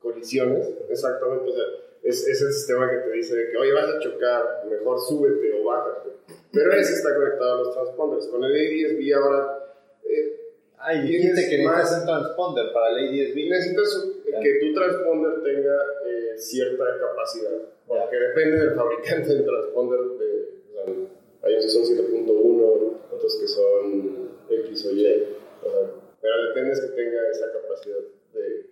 [0.00, 0.68] colisiones.
[0.88, 1.64] Exactamente, o sea,
[2.04, 5.52] es, es el sistema que te dice de que, oye, vas a chocar, mejor súbete
[5.60, 6.10] o bájate.
[6.52, 8.26] Pero ese está conectado a los transponders.
[8.28, 9.74] Con el A10B ahora...
[10.04, 10.40] eh,
[10.86, 13.48] Ay, dijiste que necesitas más- un transponder para el A10B.
[13.48, 14.06] Necesitas
[14.42, 15.76] que tu transponder tenga
[16.06, 17.52] eh, cierta capacidad,
[17.86, 20.00] porque depende del fabricante del transponder.
[20.00, 20.84] De, o sea,
[21.42, 25.06] hay unos que son 7.1, otros que son X o Y,
[25.62, 25.90] o sea,
[26.20, 27.98] pero depende es que tenga esa capacidad
[28.34, 28.66] de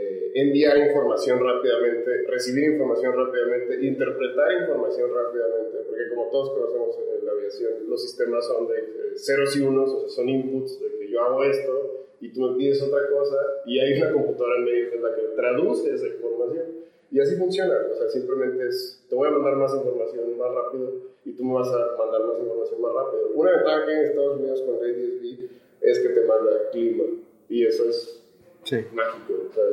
[0.00, 7.26] eh, enviar información rápidamente, recibir información rápidamente, interpretar información rápidamente, porque como todos conocemos en
[7.26, 10.98] la aviación, los sistemas son de eh, ceros y unos, o sea, son inputs de
[10.98, 13.36] que yo hago esto y tú me pides otra cosa
[13.66, 16.64] y hay una computadora en medio que es la que traduce esa información.
[17.10, 20.92] Y así funciona, o sea, simplemente es, te voy a mandar más información más rápido
[21.24, 23.30] y tú me vas a mandar más información más rápido.
[23.34, 25.48] Una ventaja que en Estados Unidos con ADSB
[25.80, 27.04] es que te manda clima
[27.48, 28.22] y eso es
[28.68, 28.84] Sí.
[28.92, 29.64] mágico, o sea,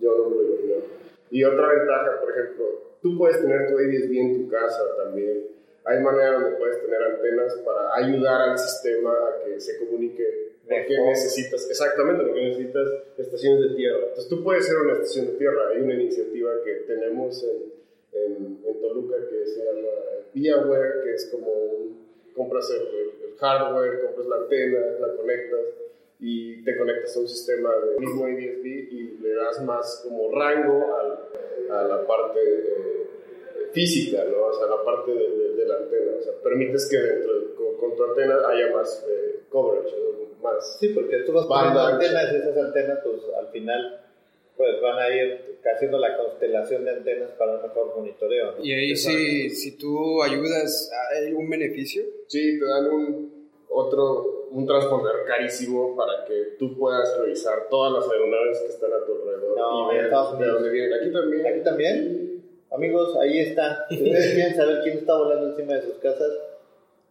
[0.00, 0.74] yo no me lo imagino.
[1.30, 2.64] Y otra ventaja, por ejemplo,
[3.02, 5.46] tú puedes tener tu ADSB en tu casa también.
[5.84, 10.52] Hay maneras donde puedes tener antenas para ayudar al sistema a que se comunique.
[10.62, 11.08] Porque Mejor.
[11.08, 12.88] necesitas, exactamente, porque necesitas
[13.18, 13.98] estaciones de tierra.
[14.08, 15.68] Entonces tú puedes ser una estación de tierra.
[15.70, 17.72] Hay una iniciativa que tenemos en,
[18.12, 19.88] en, en Toluca que se llama
[20.34, 25.60] ViaWare, que es como un, compras el, el hardware, compras la antena, la conectas
[26.24, 30.96] y te conectas a un sistema del mismo ADSB y le das más como rango
[30.96, 31.18] al-
[31.76, 33.06] a la parte eh,
[33.72, 34.44] física, ¿no?
[34.46, 36.12] O sea, la parte de, de- de la antena.
[36.18, 40.22] O sea, permites que dentro de- con, con tu antena haya más eh, coverage, ¿no?
[40.42, 40.78] más...
[40.78, 44.00] Sí, porque tú vas poniendo antenas y esas antenas, pues al final,
[44.56, 48.52] pues van a ir haciendo la constelación de antenas para un mejor monitoreo.
[48.58, 48.64] ¿no?
[48.64, 52.02] Y ahí si, si tú ayudas, ¿hay algún beneficio?
[52.28, 58.10] Sí, te dan un otro, un transponder carísimo para que tú puedas revisar todas las
[58.10, 60.98] aeronaves que están a tu alrededor No, y ver de dónde vienen.
[61.00, 61.46] Aquí también.
[61.46, 63.86] Aquí también, amigos, ahí está.
[63.88, 66.30] Si ustedes quieren saber quién está volando encima de sus casas,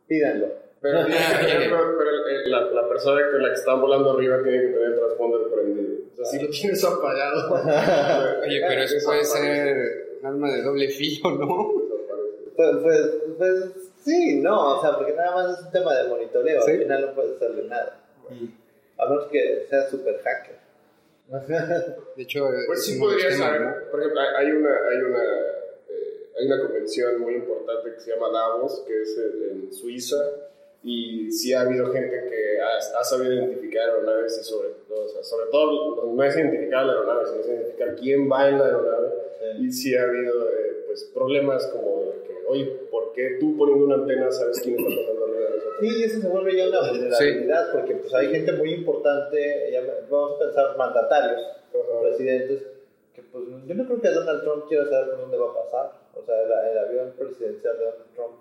[0.08, 0.48] pídanlo.
[0.82, 4.68] Pero, pero- pero, eh, la, la persona con la que está volando arriba tiene que
[4.68, 5.94] tener el transponder prendido.
[6.14, 7.54] O sea, si lo tienes apagado.
[8.44, 11.72] Oye, pero eso puede ser un arma de doble filo, ¿no?
[12.56, 16.62] Pues, pues, pues, sí, no, o sea, porque nada más es un tema de monitoreo,
[16.62, 16.72] Sí.
[16.72, 18.00] al final no puedes hacerle nada.
[18.98, 20.56] A menos que seas super hacker.
[22.16, 23.62] De hecho, Pues es sí podría ser.
[23.62, 23.74] ¿no?
[23.90, 28.12] Por ejemplo, hay hay una, hay una, eh, hay una convención muy importante que se
[28.12, 30.18] llama Davos, que es en, en Suiza,
[30.84, 35.08] y sí ha habido gente que ha, ha sabido identificar aeronaves y sobre todo, o
[35.08, 38.66] sea, sobre todo no es identificar la aeronave, sino es identificar quién va en la
[38.66, 39.10] aeronave.
[39.40, 39.66] Sí.
[39.66, 43.86] Y sí ha habido eh, pues, problemas como de que, oye, ¿por qué tú poniendo
[43.86, 45.76] una antena sabes quién está pasando arriba de nosotros?
[45.82, 50.36] Sí, eso se vuelve ya una vulnerabilidad, porque pues hay gente muy importante, ya vamos
[50.36, 51.42] a pensar mandatarios,
[52.02, 52.64] presidentes,
[53.14, 55.92] que pues yo no creo que Donald Trump quiera saber por dónde va a pasar.
[56.16, 58.34] O sea, el, el avión presidencial de Donald Trump.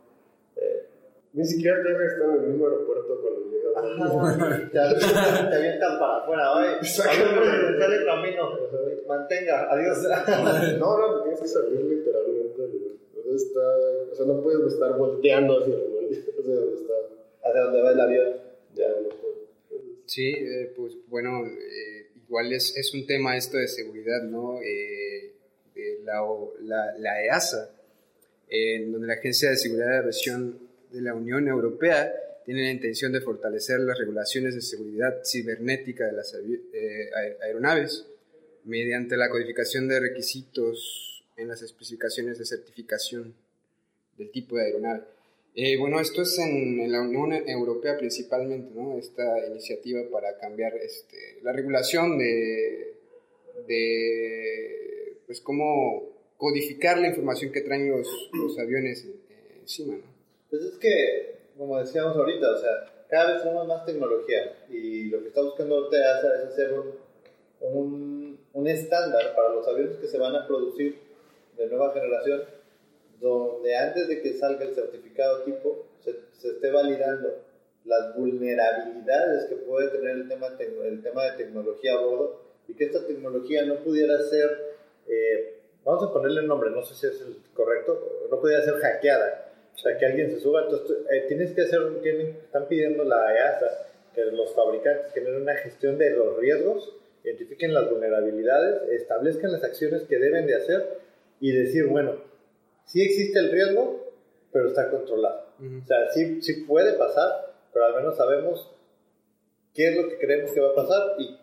[0.56, 0.86] eh,
[1.32, 3.70] Ni siquiera creo que están en el mismo aeropuerto el llega.
[3.76, 8.58] Ajá, avientan- te avientan para afuera, oye, avión presidencial de camino,
[9.06, 9.98] mantenga, adiós.
[10.78, 12.29] No, no, tienes que salir literalmente.
[13.42, 13.76] Está,
[14.12, 15.74] o sea, no puedes estar volteando hacia
[16.44, 16.92] donde está.
[17.44, 18.28] Hacia dónde va el avión.
[18.74, 19.40] Ya, no puedo.
[20.06, 24.60] Sí, eh, pues bueno, eh, igual es, es un tema esto de seguridad, ¿no?
[24.60, 25.32] Eh,
[25.74, 26.20] de la,
[26.62, 27.70] la, la EASA,
[28.48, 30.58] en donde la Agencia de Seguridad de Aviación
[30.90, 32.12] de la Unión Europea
[32.44, 38.06] tiene la intención de fortalecer las regulaciones de seguridad cibernética de las eh, aer- aeronaves
[38.64, 41.09] mediante la codificación de requisitos
[41.40, 43.34] en las especificaciones de certificación
[44.16, 45.02] del tipo de aeronave.
[45.54, 48.96] Eh, bueno, esto es en, en la Unión Europea principalmente, ¿no?
[48.98, 52.94] Esta iniciativa para cambiar este, la regulación de,
[53.66, 60.04] de, pues, cómo codificar la información que traen los, los aviones eh, encima, ¿no?
[60.50, 65.20] Pues es que, como decíamos ahorita, o sea, cada vez tenemos más tecnología y lo
[65.20, 66.94] que está buscando ahorita es hacer un,
[67.60, 71.09] un, un estándar para los aviones que se van a producir
[71.60, 72.42] de nueva generación,
[73.20, 77.36] donde antes de que salga el certificado tipo se, se esté validando
[77.84, 80.48] las vulnerabilidades que puede tener el tema,
[80.84, 84.76] el tema de tecnología a bordo y que esta tecnología no pudiera ser,
[85.08, 88.74] eh, vamos a ponerle el nombre, no sé si es el correcto, no pudiera ser
[88.74, 89.46] hackeada.
[89.74, 93.34] O sea, que alguien se suba, entonces eh, tienes que hacer, tienen, están pidiendo la
[93.34, 99.64] EASA que los fabricantes generen una gestión de los riesgos, identifiquen las vulnerabilidades, establezcan las
[99.64, 100.99] acciones que deben de hacer
[101.40, 102.16] y decir, bueno,
[102.84, 104.12] sí existe el riesgo,
[104.52, 105.46] pero está controlado.
[105.58, 108.70] O sea, sí, sí puede pasar, pero al menos sabemos
[109.74, 111.38] qué es lo que creemos que va a pasar y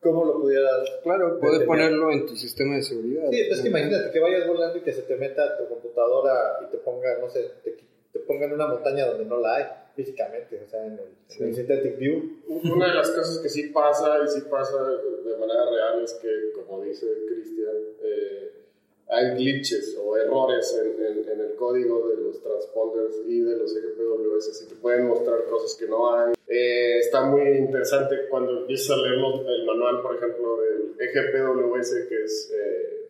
[0.00, 0.88] cómo lo pudieras...
[1.02, 1.66] Claro, puedes detener.
[1.66, 3.30] ponerlo en tu sistema de seguridad.
[3.30, 5.68] Sí, pues es que imagínate que vayas volando y que se te meta a tu
[5.68, 7.76] computadora y te ponga, no sé, te,
[8.12, 9.64] te ponga en una montaña donde no la hay
[9.94, 11.00] físicamente, o sea, en el,
[11.38, 12.42] en el Synthetic View.
[12.48, 16.52] Una de las cosas que sí pasa y sí pasa de manera real es que,
[16.54, 18.61] como dice Cristian, eh,
[19.14, 23.76] hay glitches o errores en, en- en el código de los transponders y de los
[23.76, 26.32] EGPWS y te pueden mostrar cosas que no hay.
[26.48, 32.22] Eh, está muy interesante cuando empiezas a leer el manual, por ejemplo, del EGPWS, que
[32.24, 33.08] es eh,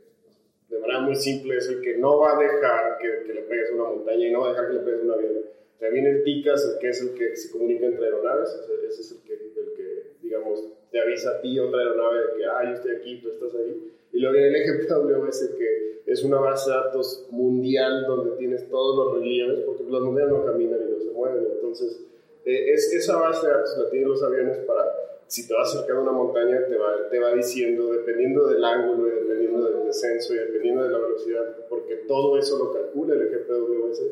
[0.70, 3.70] de manera muy simple, es el que no va a dejar que, que le pegues
[3.72, 5.32] una montaña y no va a dejar que le pegues un avión.
[5.76, 9.00] O sea, viene el TICAS, que es el que se comunica entre aeronaves, ese, ese
[9.02, 12.62] es el que, el que, digamos, te avisa a ti otra aeronave de que, ah,
[12.64, 13.92] yo estoy aquí, tú estás ahí.
[14.12, 18.96] Y luego viene el EGPWS, que es una base de datos mundial donde tienes todos
[18.96, 21.48] los relieves, porque las montañas no caminan y no se mueven.
[21.50, 21.98] Entonces,
[22.44, 24.84] eh, es, esa base de datos la tienen los aviones para,
[25.26, 29.08] si te vas acercando a una montaña, te va, te va diciendo, dependiendo del ángulo
[29.08, 33.22] y dependiendo del descenso y dependiendo de la velocidad, porque todo eso lo calcula el
[33.22, 34.02] EGPWS,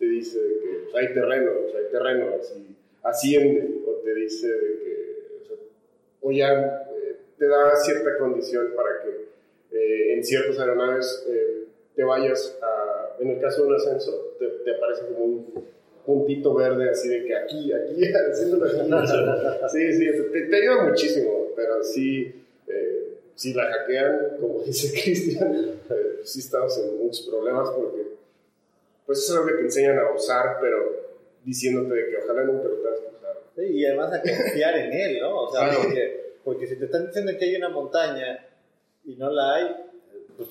[0.00, 4.48] te dice de que hay terreno, o sea, hay terreno, así, asciende, o te dice
[4.48, 4.83] de
[6.24, 6.52] o ya
[6.90, 9.28] eh, te da cierta condición para que
[9.76, 11.64] eh, en ciertas aeronaves eh,
[11.94, 15.64] te vayas a, en el caso de un ascenso, te, te aparece como un
[16.04, 18.02] puntito verde así de que aquí, aquí,
[18.32, 18.66] haciendo
[19.68, 25.54] Sí, sí, te, te ayuda muchísimo, pero sí, eh, si la hackean, como dice Cristian,
[25.90, 28.14] eh, sí estamos en muchos problemas porque
[29.06, 31.04] pues eso es algo que te enseñan a usar, pero
[31.44, 33.13] diciéndote de que ojalá nunca lo tengas.
[33.56, 35.42] Sí, y además a confiar en él, ¿no?
[35.42, 35.80] O sea, Claro.
[35.84, 38.46] porque, porque si te están diciendo que hay una montaña
[39.04, 39.76] y no la hay,
[40.36, 40.48] pues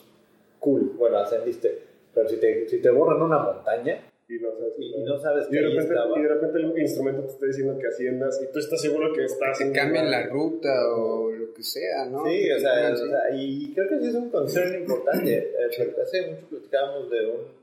[0.60, 1.80] cool, bueno, ascendiste.
[2.14, 4.00] Pero si te, si te borran una montaña
[4.30, 6.28] Y no sabes, y, y no sabes y que de, ahí repente, estaba, y de
[6.30, 9.64] repente el instrumento te está diciendo que asciendas y tú estás seguro que estás Que
[9.66, 12.24] en cambien la ruta o lo que sea, ¿no?
[12.26, 15.38] Sí, o sea, o sea, y creo que sí es un concern importante.
[15.38, 17.63] Eh, Hace mucho platicábamos de un...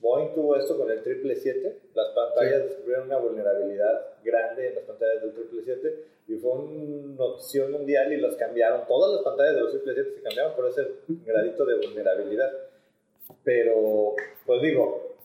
[0.00, 1.78] Boeing tuvo esto con el 777.
[1.94, 7.72] Las pantallas descubrieron una vulnerabilidad grande en las pantallas del 777 y fue una notición
[7.72, 8.86] mundial y las cambiaron.
[8.86, 10.86] Todas las pantallas de los 777 se cambiaron por ese
[11.24, 12.52] gradito de vulnerabilidad.
[13.42, 15.16] Pero, pues digo,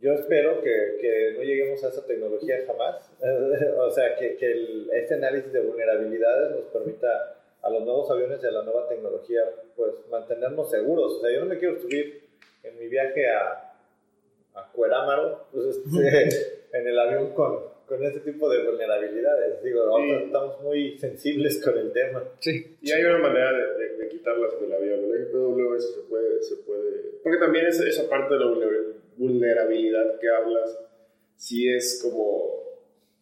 [0.00, 3.10] yo espero que, que no lleguemos a esa tecnología jamás.
[3.78, 8.42] o sea, que, que el- este análisis de vulnerabilidades nos permita a los nuevos aviones
[8.42, 9.42] y a la nueva tecnología,
[9.76, 11.14] pues mantenernos seguros.
[11.14, 12.24] O sea, yo no me quiero subir
[12.64, 13.71] en mi viaje a,
[14.54, 19.62] a Cuerámaro, pues, este, en el avión con, con este tipo de vulnerabilidades.
[19.62, 20.24] Digo, ahora Sí.
[20.26, 22.22] estamos muy sensibles con el tema.
[22.40, 22.76] Sí.
[22.80, 25.00] Y hay una manera de, de- de quitarlas del avión.
[25.04, 27.12] El EGPWS se puede, se puede...
[27.22, 30.78] Porque también es esa parte de la vulner- vulnerabilidad que hablas,
[31.36, 32.60] si es como...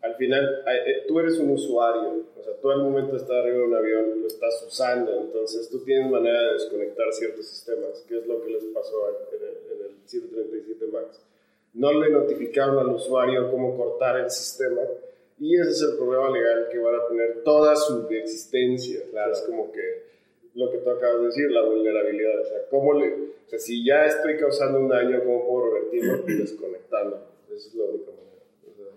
[0.03, 3.65] Al final, eh, tú eres un usuario, o sea, tú al momento estar arriba de
[3.65, 8.27] un avión lo estás usando, entonces tú tienes manera de desconectar ciertos sistemas, que es
[8.27, 11.21] lo que les pasó en el, en 737 MAX.
[11.75, 14.83] No le notificaron al usuario cómo cortar el sistema,
[15.39, 19.01] y ese es el problema legal que van a tener toda su existencia.
[19.11, 19.33] Claro.
[19.33, 20.11] Es como que
[20.55, 22.41] lo que tú acabas de decir, la vulnerabilidad.
[22.41, 26.23] O sea, ¿cómo le, o sea, si ya estoy causando un daño, ¿cómo puedo revertirlo?
[26.27, 27.27] Desconectando.
[27.49, 28.30] Esa es la única manera.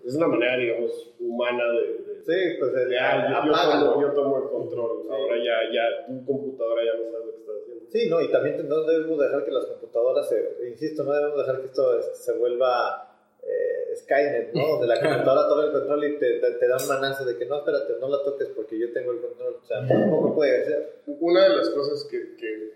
[0.04, 2.04] Es una manera, digamos, humana de...
[2.04, 5.06] de Sí, pues el, de, ah, yo, tomo, yo tomo el control.
[5.10, 7.84] Ahora ya, ya tu computadora ya no sabe lo que está haciendo.
[7.90, 11.60] Sí, no, y también no debemos dejar que las computadoras, se, insisto, no debemos dejar
[11.60, 14.68] que esto este, se vuelva eh, Skynet, ¿no?
[14.68, 17.46] Donde la computadora toma el control y te, te, te da un manazo de que
[17.46, 19.56] no, espérate, no la toques porque yo tengo el control.
[19.62, 21.02] O sea, tampoco puede ser.
[21.06, 22.72] Una de las cosas que, que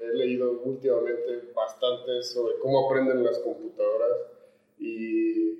[0.00, 4.18] he leído últimamente bastante es sobre cómo aprenden las computadoras
[4.78, 5.58] y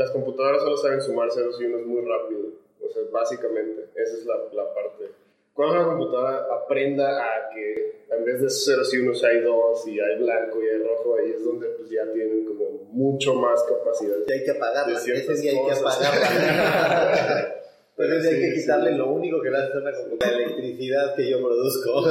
[0.00, 2.40] las computadoras solo saben sumar ceros y unos muy rápido.
[2.82, 5.10] O sea, básicamente, esa es la, la parte.
[5.52, 10.00] Cuando una computadora aprenda a que en vez de ceros y unos hay dos y
[10.00, 14.16] hay blanco y hay rojo, ahí es donde pues ya tienen como mucho más capacidad.
[14.26, 14.96] Y hay que apagarla.
[14.98, 17.56] Ese día hay que apagarla.
[17.98, 18.60] Ese día hay Sí, que sí.
[18.62, 22.04] quitarle lo único que le hace a una computadora, la electricidad que yo produzco.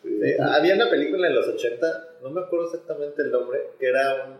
[0.00, 4.26] Sí, Había una película en los 80, no me acuerdo exactamente el nombre, que era
[4.26, 4.36] un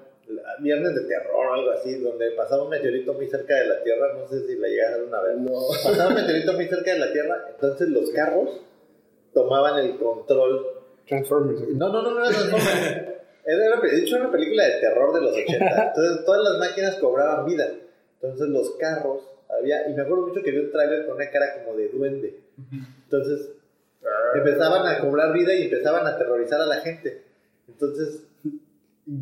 [0.60, 4.12] Viernes de Terror o algo así, donde pasaba un meteorito muy cerca de la Tierra,
[4.14, 5.38] no sé si la llegaste una vez.
[5.38, 5.52] No.
[5.82, 8.60] Pasaba un meteorito muy cerca de la Tierra, entonces los carros
[9.32, 10.66] tomaban el control
[11.06, 11.60] Transformers.
[11.70, 13.18] no, no, no, no era Transformers.
[13.44, 15.84] Era de hecho, era una película de terror de los 80.
[15.88, 17.72] Entonces, todas las máquinas cobraban vida.
[18.20, 21.54] Entonces, los carros, había, y me acuerdo mucho que vi un tráiler con una cara
[21.54, 22.40] como de duende.
[23.04, 23.52] Entonces,
[24.34, 27.22] empezaban a cobrar vida y empezaban a aterrorizar a la gente.
[27.68, 28.27] Entonces,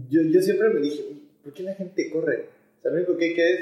[0.08, 1.04] yo, yo siempre me dije,
[1.44, 2.46] ¿por qué la gente corre?
[2.78, 3.60] O sea, lo único que hay que es,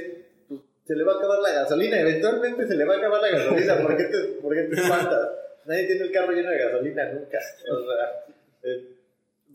[0.48, 3.30] pues, se le va a acabar la gasolina, eventualmente se le va a acabar la
[3.30, 5.30] gasolina, ¿por qué te, por qué te espantas?
[5.66, 7.38] Nadie tiene el carro lleno de gasolina nunca.
[7.38, 8.24] O sea,
[8.62, 8.90] eh,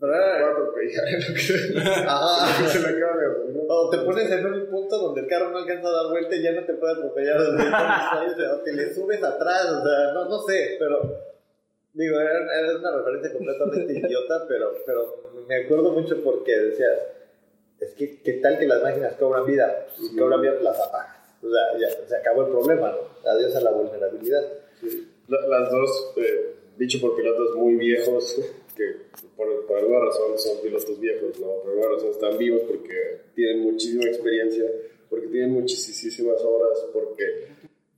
[2.06, 2.68] Ajá.
[2.68, 3.60] se le acaba de gasolina.
[3.68, 6.42] O te pones en un punto donde el carro no alcanza a dar vuelta y
[6.42, 10.40] ya no te puede atropellar desde o te le subes atrás, o sea, no, no
[10.42, 11.00] sé, pero
[11.94, 12.40] digo, era,
[12.78, 16.98] una referencia completamente idiota, pero, pero me acuerdo mucho porque decías,
[17.80, 21.16] es que qué tal que las máquinas cobran vida, Pues, si cobran vida las apagas,
[21.42, 23.30] o sea, ya se acabó el problema, ¿no?
[23.30, 24.42] Adiós a la vulnerabilidad.
[25.28, 28.38] La- las dos, eh, dicho por pilotos muy viejos,
[28.76, 28.96] que
[29.36, 31.46] por, por alguna razón son pilotos viejos, ¿no?
[31.62, 34.64] Por alguna razón están vivos porque tienen muchísima experiencia,
[35.08, 37.46] porque tienen muchísimas horas, porque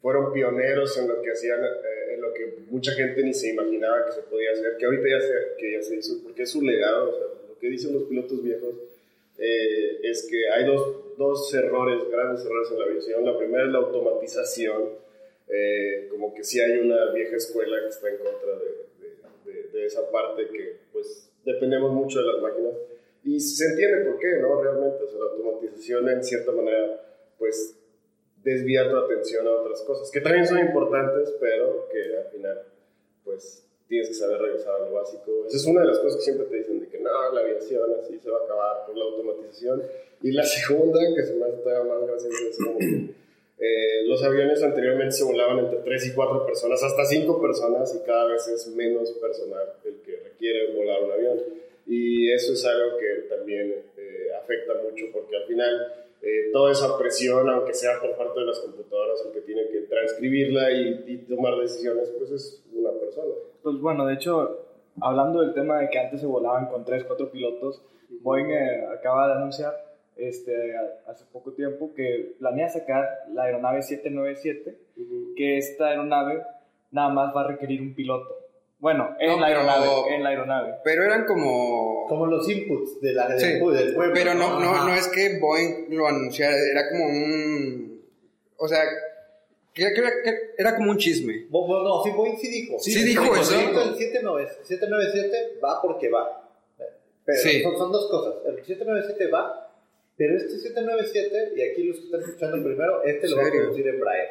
[0.01, 4.07] fueron pioneros en lo que hacían, eh, en lo que mucha gente ni se imaginaba
[4.07, 6.63] que se podía hacer, que ahorita ya se, que ya se hizo, porque es su
[6.63, 8.75] legado, o sea, lo que dicen los pilotos viejos
[9.39, 13.25] eh, es que hay dos, dos errores, grandes errores en la aviación.
[13.25, 14.91] La primera es la automatización,
[15.49, 18.65] eh, como que sí hay una vieja escuela que está en contra de,
[19.01, 22.75] de- de- de esa parte que pues dependemos mucho de las máquinas
[23.25, 24.63] y se entiende por qué, ¿no?
[24.63, 27.01] Realmente, o sea, la automatización en cierta manera
[27.39, 27.77] pues
[28.43, 32.63] desvía tu atención a otras cosas que también son importantes, pero que al final
[33.25, 35.45] pues tienes que saber regresar a lo básico.
[35.47, 37.91] Esa es una de las cosas que siempre te dicen de que no, la aviación
[38.01, 39.83] así se va a acabar por la automatización.
[40.23, 42.87] Y la segunda, que se me hace todavía más graciosa, es como que
[43.59, 48.07] eh, los aviones anteriormente se volaban entre 3 y 4 personas, hasta 5 personas, y
[48.07, 51.39] cada vez es menos personal el que requiere volar un avión.
[51.87, 55.93] Y eso es algo que también eh, afecta mucho, porque al final
[56.23, 59.81] eh, toda esa presión, aunque sea por parte de las computadoras, el que tiene que
[59.83, 63.35] transcribirla y, y tomar decisiones, pues es una persona.
[63.63, 64.67] Pues bueno, de hecho,
[65.01, 67.83] hablando del tema de que antes se volaban con 3, 4 pilotos,
[68.21, 69.75] Boeing eh, acaba de anunciar
[70.17, 74.79] este, a- hace poco tiempo que planea sacar la aeronave 797,
[75.37, 76.43] que esta aeronave
[76.91, 78.37] nada más va a requerir un piloto.
[78.83, 80.75] Bueno, en No, la pero- aeronave, en la aeronave.
[80.83, 82.05] Pero eran como...
[82.09, 84.13] Como los inputs de la, del, Sí, del pueblo.
[84.13, 88.03] pero no, no, no es que Boeing lo anunciara, era como un...
[88.57, 88.81] O sea,
[89.73, 91.47] que que era, que era como un chisme.
[91.49, 92.79] Bo- bo- no, sí, Boeing sí dijo.
[92.81, 93.55] Sí dijo eso.
[93.55, 96.51] El 79 797 va porque va.
[97.25, 97.63] Pero Sí.
[97.63, 98.35] son, son dos cosas.
[98.47, 99.73] El 797 va,
[100.17, 103.87] pero este 797, y aquí los que están escuchando primero, este lo va a producir
[103.89, 104.29] Embraer.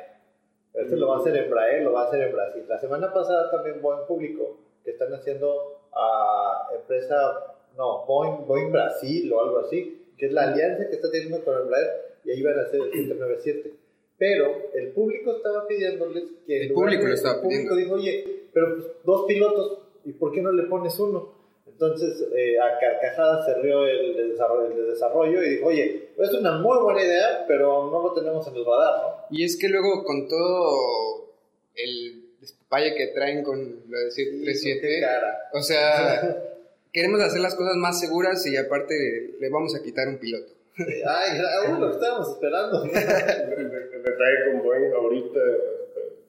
[0.74, 2.64] Este lo va a hacer Embraer, lo va a hacer en Brasil.
[2.68, 9.32] La semana pasada también Boeing publicó que están haciendo a empresa, no, Boeing, Boeing Brasil
[9.34, 12.60] o algo así, que es la alianza que está teniendo con Embraer, y ahí van
[12.60, 13.74] a hacer el 797.
[14.18, 16.58] Pero el público estaba pidiéndoles que...
[16.58, 20.32] en El público lo estaba el público dijo, oye, pero pues, dos pilotos, ¿y por
[20.32, 21.41] qué no le pones uno?
[21.74, 26.10] Entonces, eh, a carcajadas se rió el de desarrollo, el de desarrollo y dijo, oye,
[26.16, 29.26] pues es una muy buena idea, pero no lo tenemos en el radar, ¿no?
[29.36, 31.32] Y es que luego con todo
[31.76, 33.60] el despapalle que traen con
[33.90, 35.40] lo de Qué 737, cara.
[35.54, 36.44] o sea,
[36.94, 40.52] queremos hacer las cosas más seguras y aparte le vamos a quitar un piloto.
[40.78, 42.84] Ay, aún lo estábamos esperando.
[42.86, 45.58] el, detalle con Boeing ahorita, eh,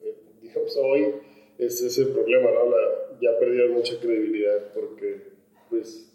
[0.03, 1.15] eh, digamos hoy,
[1.57, 2.69] es ese problema, ¿no?
[2.69, 5.32] La- ya perdieron mucha credibilidad porque,
[5.73, 6.09] pues,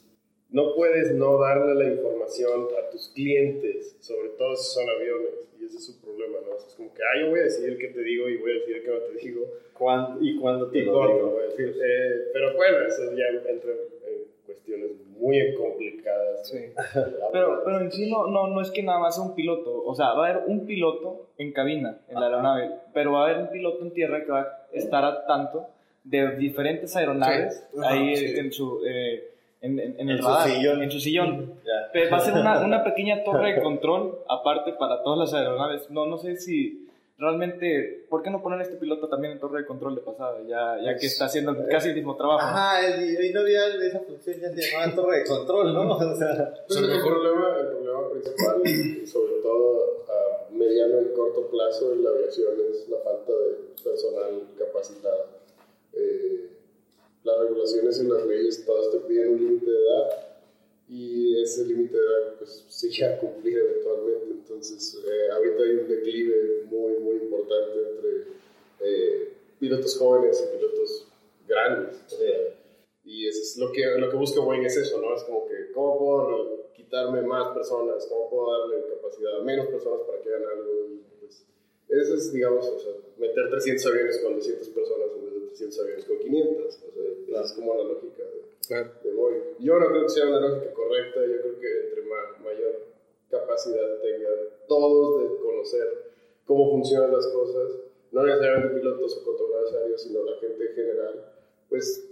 [0.51, 5.65] no puedes no darle la información a tus clientes, sobre todo si son aviones, y
[5.67, 6.55] ese es su problema, ¿no?
[6.55, 8.37] O sea, es como que, ah, yo voy a decir el que te digo y
[8.39, 9.43] voy a decir el que no te digo,
[9.79, 11.31] ¿Cuándo- ¿Y cuándo te y lo corto, digo?
[11.31, 11.69] voy a decir.
[11.69, 16.49] Eh, pero bueno, eso ya entra en cuestiones muy complicadas.
[16.49, 16.59] Sí.
[17.33, 19.85] Pero, pero en sí no, no, no es que nada más sea un piloto.
[19.85, 23.31] O sea, va a haber un piloto en cabina, en la aeronave, pero va a
[23.31, 25.67] haber un piloto en tierra que va a estar a tanto
[26.05, 27.79] de diferentes aeronaves Sí.
[27.85, 28.39] ahí Ajá, sí.
[28.39, 28.81] en su...
[28.87, 29.31] eh,
[29.61, 30.83] en, en- en el En su radar, sillón.
[30.83, 31.55] en su sillón.
[31.93, 35.91] Pero va a ser una, una pequeña torre de control aparte para todas las aeronaves.
[35.91, 36.85] No, no sé si
[37.21, 40.39] realmente, ¿por qué no poner a este piloto también en torre de control de pasada?
[40.47, 42.39] Ya, ya que está haciendo casi el mismo trabajo.
[42.41, 45.97] Ajá, y hoy no había esa función, ya se llamaba torre de control, ¿no?
[45.97, 51.93] O sea, Pues el problema, el problema principal, sobre todo a mediano y corto plazo
[51.93, 55.27] en la aviación, es la falta de personal capacitado.
[55.95, 56.51] Eh,
[57.29, 60.29] las regulaciones y las leyes todas te piden un límite de edad
[60.89, 64.27] y ese límite de edad pues se llega a cumplir eventualmente.
[64.31, 68.33] Entonces, eh, ahorita hay un declive muy, muy importante entre
[68.81, 71.09] eh, pilotos jóvenes y pilotos
[71.47, 71.99] grandes.
[73.05, 75.15] Y eso es lo que, lo que busca Boeing es eso, ¿no?
[75.15, 78.07] Es como que, ¿cómo puedo quitarme más personas?
[78.07, 80.89] ¿Cómo puedo darle capacidad a menos personas para que hagan algo?
[80.89, 81.43] Y, pues,
[81.89, 86.05] eso es, digamos, o sea, meter 300 aviones con 200 personas en vez 300 aviones
[86.05, 86.67] con 500.
[86.67, 88.91] O sea, esa es como la lógica de, Claro.
[89.03, 89.43] de Boeing.
[89.61, 92.75] Yo no creo que sea una lógica correcta, yo creo que entre ma- mayor
[93.31, 94.39] capacidad tengan
[94.69, 95.87] todos de conocer
[96.45, 97.79] cómo funcionan las cosas,
[98.13, 101.33] no necesariamente pilotos o controladores aéreos, sino la gente en general,
[101.69, 102.09] pues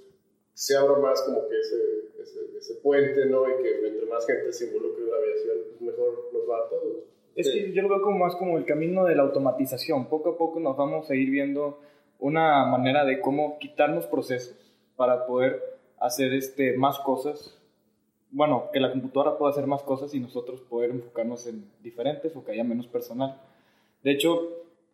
[0.53, 3.49] se abra más como que ese, ese, ese puente, ¿no?
[3.49, 6.69] Y que entre más gente se involucre en la aviación, pues mejor nos va a
[6.69, 6.97] todos.
[7.35, 10.09] Es que yo lo veo como más como el camino de la automatización.
[10.09, 11.79] Poco a poco nos vamos a ir viendo
[12.19, 14.57] una manera de cómo quitarnos procesos
[14.97, 15.63] para poder
[15.99, 17.59] hacer este, más cosas.
[18.31, 22.45] Bueno, que la computadora pueda hacer más cosas y nosotros poder enfocarnos en diferentes o
[22.45, 23.37] que haya menos personal.
[24.03, 24.41] De hecho,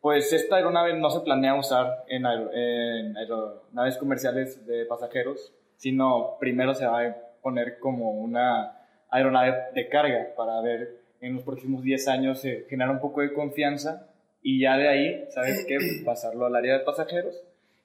[0.01, 6.75] pues esta aeronave no se planea usar en, aer- aeronaves comerciales de pasajeros, sino primero
[6.75, 8.79] se va a poner como una
[9.11, 13.33] aeronave de carga para ver en los próximos 10 años eh, generar un poco de
[13.33, 14.09] confianza
[14.43, 15.78] y ya de ahí, ¿sabes qué?
[16.05, 17.34] Pasarlo al área de pasajeros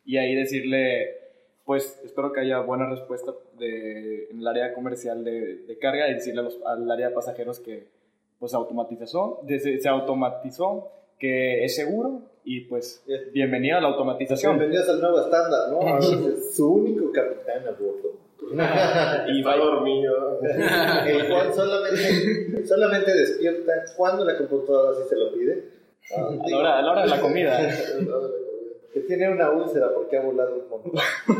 [0.05, 1.16] y ahí decirle,
[1.66, 6.14] pues espero que haya buena respuesta de, en el área comercial de, de carga y
[6.16, 7.86] decirle a los- al área de pasajeros que
[8.39, 13.03] pues automatizó, de- se, se automatizó, que es seguro y pues
[13.34, 14.58] bienvenido a la automatización.
[14.58, 16.01] bienvenidos al nuevo estándar, ¿no?
[16.53, 18.14] Su único capitán a bordo.
[19.30, 20.39] Y Va dormido.
[21.05, 25.76] el cual solamente, solamente despierta cuando la computadora sí se lo pide.
[26.16, 27.70] A la hora, a la hora de la comida.
[28.93, 30.93] Que tiene una úlcera porque ha volado un montón.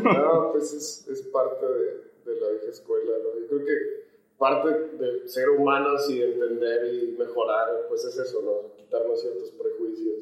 [0.04, 3.40] No, pues es, es parte de, de la vieja escuela, ¿no?
[3.40, 4.08] Yo creo que
[4.38, 8.76] parte de ser humanos y de entender y mejorar, pues es eso, ¿no?
[8.76, 10.16] Quitarnos ciertos prejuicios.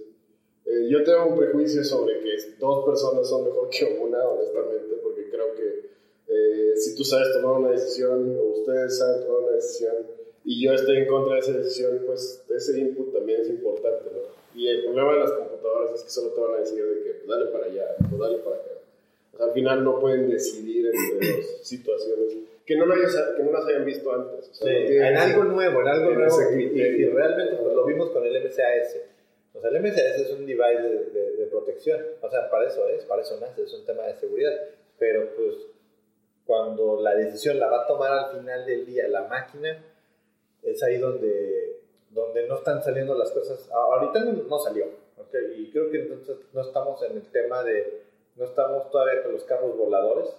[0.65, 5.29] Eh, yo tengo un prejuicio sobre que dos personas son mejor que una, honestamente, porque
[5.29, 5.89] creo que
[6.27, 9.95] eh, si tú sabes tomar una decisión, o ustedes saben tomar una decisión,
[10.43, 14.34] y yo estoy en contra de esa decisión, pues ese input también es importante, ¿no?
[14.55, 17.09] Y el problema de las computadoras es que solo te van a decir de que,
[17.11, 18.69] pues dale para allá, o dale para acá.
[19.33, 23.43] O sea, al final no pueden decidir entre dos situaciones que no, lo hayas- que
[23.43, 24.49] no las hayan visto antes.
[24.49, 26.37] O sea, no tienen- en algo nuevo, en algo nuevo.
[26.57, 28.97] Y, y realmente pues, lo vimos con el MCAS.
[29.53, 32.01] O sea, el MCAS es un device de, de- de protección.
[32.21, 34.53] O sea, para eso es, para eso nace, es un tema de seguridad.
[34.97, 35.55] Pero pues
[36.45, 39.83] cuando la decisión la va a tomar al final del día la máquina,
[40.63, 41.54] es ahí donde,
[42.15, 43.69] donde no están saliendo las cosas.
[43.71, 44.85] Ahorita no, no salió.
[45.17, 45.35] ¿ok?
[45.57, 48.03] Y creo que entonces no estamos en el tema de,
[48.35, 50.29] no estamos todavía con los carros voladores.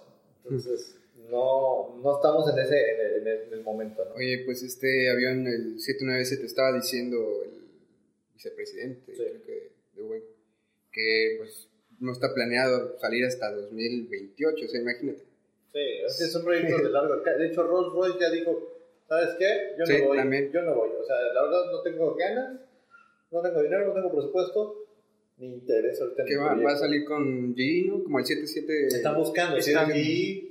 [0.43, 0.97] Entonces
[1.29, 4.03] no, no estamos en ese, en el, en el- en el momento.
[4.05, 4.15] ¿no?
[4.15, 7.51] Oye, pues este avión, el 797, te estaba diciendo el
[8.33, 9.23] vicepresidente Sí.
[9.23, 10.23] creo que, de Boeing,
[10.91, 11.69] que pues
[11.99, 15.19] no está planeado salir hasta 2028, o sea, imagínate.
[15.73, 17.15] Sí, es es un proyecto de largo.
[17.17, 18.76] De hecho, Rolls Royce ya dijo,
[19.07, 19.71] ¿sabes qué?
[19.77, 20.17] Yo no Sí, voy.
[20.17, 20.51] también.
[20.51, 20.89] Yo no voy.
[20.99, 22.59] O sea, la verdad no tengo ganas,
[23.31, 24.83] no tengo dinero, no tengo presupuesto,
[25.39, 28.03] ni interés ahorita el va, va a salir con G, ¿no?
[28.03, 28.87] Como el 77.
[28.87, 29.93] Están buscando si es GE,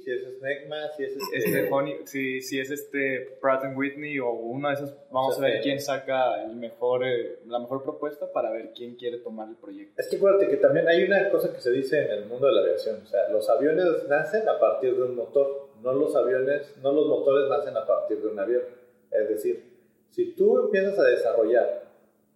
[0.04, 1.36] si es Snecma, si es este...
[1.38, 5.42] Este, Honey, si, si es este Pratt and Whitney o uno de esos, vamos Sí,
[5.42, 5.62] a ver sí.
[5.64, 10.00] quién saca el mejor, eh, la mejor propuesta para ver quién quiere tomar el proyecto.
[10.00, 12.52] Es que acuérdate que también hay una cosa que se dice en el mundo de
[12.52, 13.00] la aviación.
[13.02, 17.06] O sea, los aviones nacen a partir de un motor, no los aviones, no los
[17.06, 18.62] motores nacen a partir de un avión.
[19.10, 19.62] Es decir,
[20.10, 21.84] si tú empiezas a desarrollar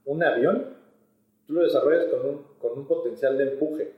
[0.05, 0.65] un avión,
[1.47, 3.93] tú lo desarrollas con un, con un potencial de empuje.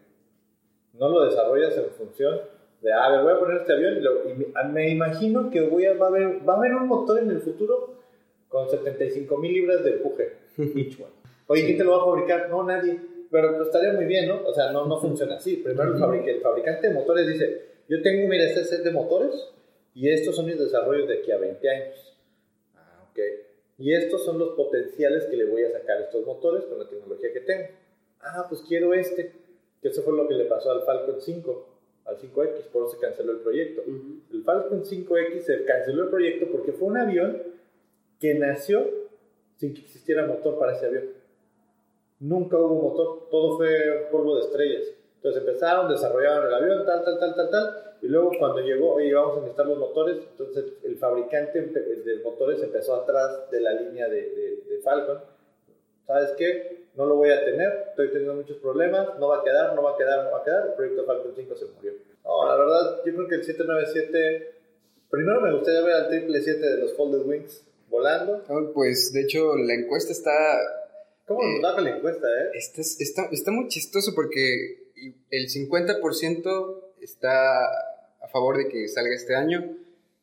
[0.95, 2.41] No lo desarrollas en función
[2.81, 5.61] de, a ver, voy a poner este avión y, lo- y me, me imagino que
[5.63, 7.95] voy a, va, a haber, va a haber un motor en el futuro
[8.49, 10.33] con 75 mil libras de empuje.
[10.59, 11.11] Each one.
[11.47, 12.51] Oye, ¿quién te lo va a fabricar?
[12.51, 13.01] No, nadie.
[13.31, 14.43] Pero pues, estaría muy bien, ¿no?
[14.47, 15.57] O sea, no, no funciona así.
[15.57, 19.53] Primero el, fabric- el fabricante de motores dice, yo tengo, mira, este set de motores
[19.93, 22.17] Y estos son mis desarrollos de aquí a 20 años.
[22.75, 23.19] Ah, ok.
[23.77, 26.89] Y estos son los potenciales que le voy a sacar a estos motores con la
[26.89, 27.69] tecnología que tengo.
[28.23, 29.33] Ah, pues quiero este.
[29.83, 31.69] Que eso fue lo que le pasó al Falcon 5,
[32.07, 33.83] al 5X, por eso se canceló el proyecto.
[33.83, 37.43] El Falcon 5X se canceló el proyecto porque fue un avión
[38.19, 38.89] que nació
[39.57, 41.11] sin que existiera motor para ese avión.
[42.21, 45.02] Nunca hubo motor, todo fue polvo de estrellas.
[45.23, 49.15] Entonces empezaron, desarrollaron el avión, tal, tal, tal, tal, tal, y luego cuando llegó, oye,
[49.15, 54.09] vamos a necesitar los motores, entonces el fabricante de motores empezó atrás de la línea
[54.09, 55.21] de, de- de Falcon.
[56.09, 56.87] ¿Sabes qué?
[56.97, 59.93] No lo voy a tener, estoy teniendo muchos problemas, no va a quedar, no va
[59.95, 61.93] a quedar, no va a quedar, el proyecto Falcon 5 se murió.
[62.25, 64.55] No, la verdad, yo creo que el 797,
[65.09, 68.43] primero me gustaría ver al 777 de los Folded Wings volando.
[68.49, 70.33] Oh, Pues de hecho la encuesta está,
[71.27, 72.51] ¿Cómo nos baja la encuesta, eh?
[72.55, 74.82] está, está, está muy chistoso porque
[75.31, 79.77] el 50% está a favor de que salga este año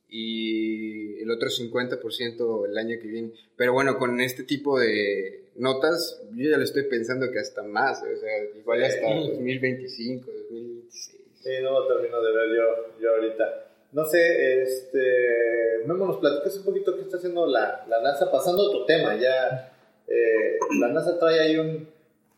[0.08, 3.32] y el otro 50% el año que viene.
[3.56, 8.02] Pero bueno, con este tipo de notas, yo ya lo estoy pensando que hasta más,
[8.02, 11.20] o sea, igual hasta 2025, 2026.
[11.42, 13.66] Sí, no lo termino de ver yo, yo ahorita.
[13.92, 15.84] No sé, este.
[15.86, 19.16] Memo, nos platicas un poquito qué está haciendo la, la NASA, pasando a otro tema.
[19.16, 19.74] Ya,
[20.08, 21.88] eh, la NASA trae ahí un.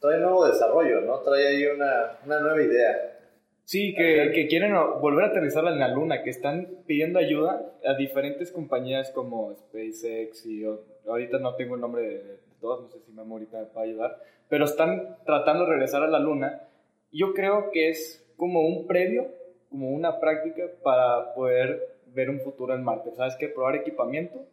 [0.01, 1.19] Trae nuevo desarrollo, ¿no?
[1.19, 3.19] Trae ahí una, una nueva idea.
[3.65, 7.93] Sí, que, que quieren volver a aterrizar en la luna, que están pidiendo ayuda a
[7.93, 12.99] diferentes compañías como SpaceX y o- ahorita no tengo el nombre de, todas, no sé
[13.05, 14.17] si Memo ahorita me va a ayudar,
[14.49, 16.63] pero están tratando de regresar a la luna.
[17.11, 19.27] Yo creo que es como un previo,
[19.69, 23.11] como una práctica para poder ver un futuro en Marte.
[23.15, 23.47] ¿Sabes qué?
[23.47, 24.43] Probar equipamiento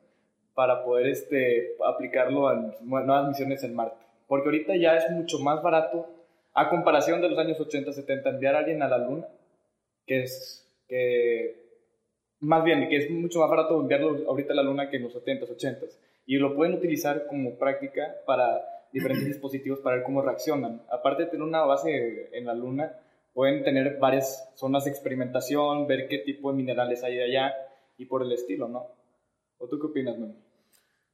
[0.55, 4.05] para poder este, aplicarlo en nuevas misiones en Marte.
[4.29, 6.07] Porque ahorita ya es mucho más barato
[6.55, 9.27] a comparación de los años 80, 70, enviar a alguien a la luna,
[10.07, 11.57] que es que
[12.41, 15.13] más bien que es mucho más barato enviarlo ahorita a la luna que en los
[15.13, 15.87] 70, 80
[16.27, 18.63] y lo pueden utilizar como práctica para
[18.93, 20.83] diferentes dispositivos para ver cómo reaccionan.
[20.91, 22.93] Aparte de tener una base en la luna,
[23.33, 27.55] pueden tener varias zonas de experimentación, ver qué tipo de minerales hay de allá
[27.97, 28.87] y por el estilo, ¿no?
[29.59, 30.35] ¿O tú qué opinas, Memo?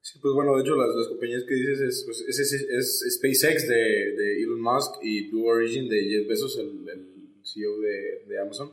[0.07, 3.14] Sí, pues bueno, de hecho las, las compañías que dices es, pues, es, es- es
[3.16, 7.07] SpaceX de, de Elon Musk y Blue Origin de Jeff Bezos, el, el
[7.42, 8.70] CEO de, de Amazon.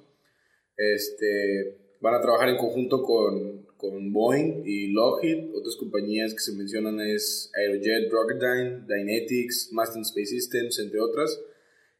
[0.75, 5.55] Este, van a trabajar en conjunto con, con Boeing y Lockheed.
[5.55, 11.39] Otras compañías que se mencionan es Aerojet, Rocketdyne, Dynetics, Masten Space Systems, entre otras.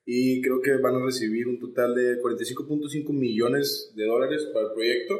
[0.06, 4.74] Y creo que van a recibir un total de 45.5 millones de dólares para el
[4.74, 5.16] proyecto.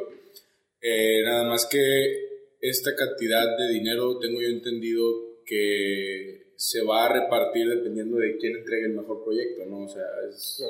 [0.82, 2.31] Eh, nada más que
[2.62, 5.04] esta cantidad de dinero tengo yo entendido
[5.44, 9.84] que se va a repartir dependiendo de quién entregue el mejor proyecto, ¿no?
[9.84, 10.62] O sea, es...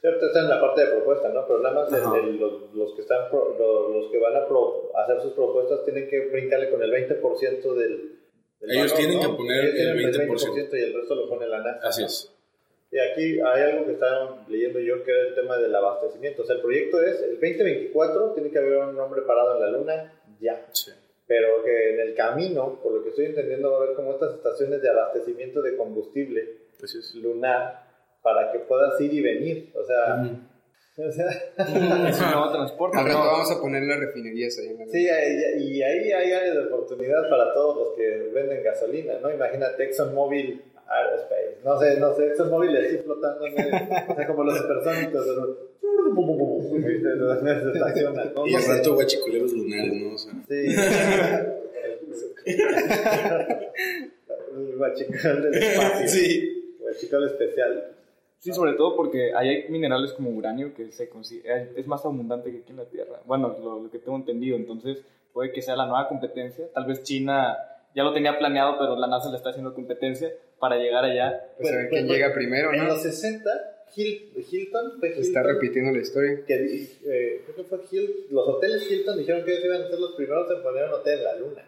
[0.00, 1.46] Cierto, está en la parte de propuesta, ¿no?
[1.46, 4.48] Pero nada más el- el- los, los que están pro- lo- los, que van a
[4.48, 8.18] pro- hacer sus propuestas tienen que brincarle con el 20% del,
[8.60, 9.30] del Ellos tienen ¿no?
[9.30, 10.68] que poner Ellos tienen el 20%.
[10.72, 11.86] y el resto lo pone la NASA.
[11.88, 12.06] Así ¿no?
[12.08, 12.32] es.
[12.92, 16.42] Y aquí hay algo que estaba leyendo yo que era el tema del abastecimiento.
[16.42, 19.70] O sea, el proyecto es el 2024 tiene que haber un hombre parado en la
[19.78, 20.66] luna ya.
[20.72, 20.90] Sí.
[21.30, 24.34] Pero que en el camino, por lo que estoy entendiendo, va a haber como estas
[24.34, 26.40] estaciones de abastecimiento de combustible
[26.82, 27.14] es.
[27.14, 27.86] lunar
[28.20, 29.72] para que puedas ir y venir.
[29.76, 30.24] O sea,
[31.06, 31.30] o sea
[32.08, 32.96] Es un nuevo transporte.
[32.96, 37.30] Vamos a poner las refinerías ahí en la Sí, y ahí hay áreas de oportunidad
[37.30, 39.30] para todos los que venden gasolina, ¿no?
[39.30, 43.74] Imagínate ExxonMobil Aerospace, no sé, no sé, ExxonMobil así flotando, en el-
[44.08, 45.70] o sea, como los supersónicos, pero-
[48.34, 48.46] ¿no?
[48.46, 48.76] Y sé.
[48.76, 50.14] rato guachicoleros lunares, ¿no?
[50.14, 50.76] O sea, Sí.
[54.56, 56.08] El guachical del espacio.
[56.08, 56.74] Sí.
[56.80, 57.92] Guachical especial.
[58.38, 61.08] Sí, sobre todo porque ahí hay minerales como uranio que se
[61.44, 63.20] eh, es más abundante que aquí en la Tierra.
[63.26, 64.56] Bueno, lo, lo que tengo entendido.
[64.56, 66.66] Entonces, puede que sea la nueva competencia.
[66.72, 67.56] Tal vez China
[67.94, 71.48] ya lo tenía planeado, pero la NASA le está haciendo competencia para llegar allá.
[71.58, 72.88] Pues ver quién llega primero, En ¿no?
[72.88, 73.50] los 60,
[73.96, 76.44] Hil- Hilton fue Se está Hilton, repitiendo la historia.
[76.46, 79.98] que eh, creo que fue Hil- los hoteles Hilton dijeron que ellos iban a ser
[79.98, 81.66] los primeros en poner un hotel en la luna.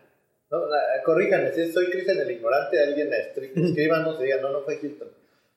[0.50, 0.60] No,
[1.04, 3.10] corríjanme, si soy Cristian el ignorante, alguien
[3.56, 5.08] escríbanos y digan, no, no fue Hilton.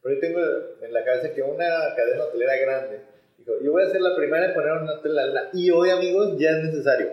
[0.01, 0.39] Pero yo tengo
[0.81, 2.99] en la cabeza que una cadena hotelera grande
[3.37, 5.49] dijo, yo voy a ser la primera en poner un hotel en la luna.
[5.53, 7.09] Y hoy, amigos, ya es necesario.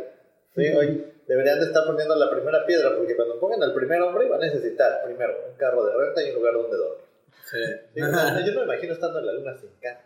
[0.55, 4.29] Sí, hoy deberían de estar poniendo la primera piedra, porque cuando pongan al primer hombre
[4.29, 7.05] va a necesitar, primero, un carro de renta y un lugar donde dormir.
[7.51, 7.59] sí.
[7.95, 10.01] Sí, no, yo no me imagino estando en la luna sin carro.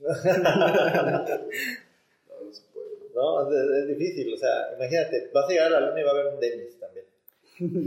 [3.14, 6.10] No, es, es difícil, o sea, imagínate, vas a llegar a la luna y va
[6.10, 7.06] a haber un Dennis también.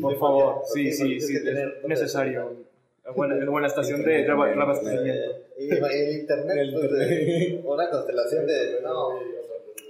[0.01, 2.65] Por favor, porque- sí, sí, sí, es necesario.
[3.13, 5.31] Buena, una buena estación de reabastecimiento.
[5.57, 8.79] Eh, Y el internet, pues, de- una constelación de.
[8.81, 9.19] No,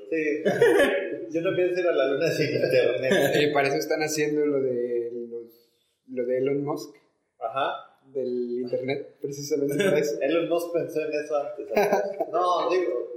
[0.09, 0.43] Sí.
[1.29, 3.11] Yo no pienso ir a la luna sin internet.
[3.35, 5.69] Eh, para eso están haciendo lo de, los,
[6.09, 6.95] lo de Elon Musk,
[7.39, 7.99] Ajá.
[8.13, 10.17] del internet, precisamente para eso.
[10.21, 11.67] Elon Musk pensó en eso antes.
[11.73, 12.17] ¿sabes?
[12.31, 13.07] No, digo,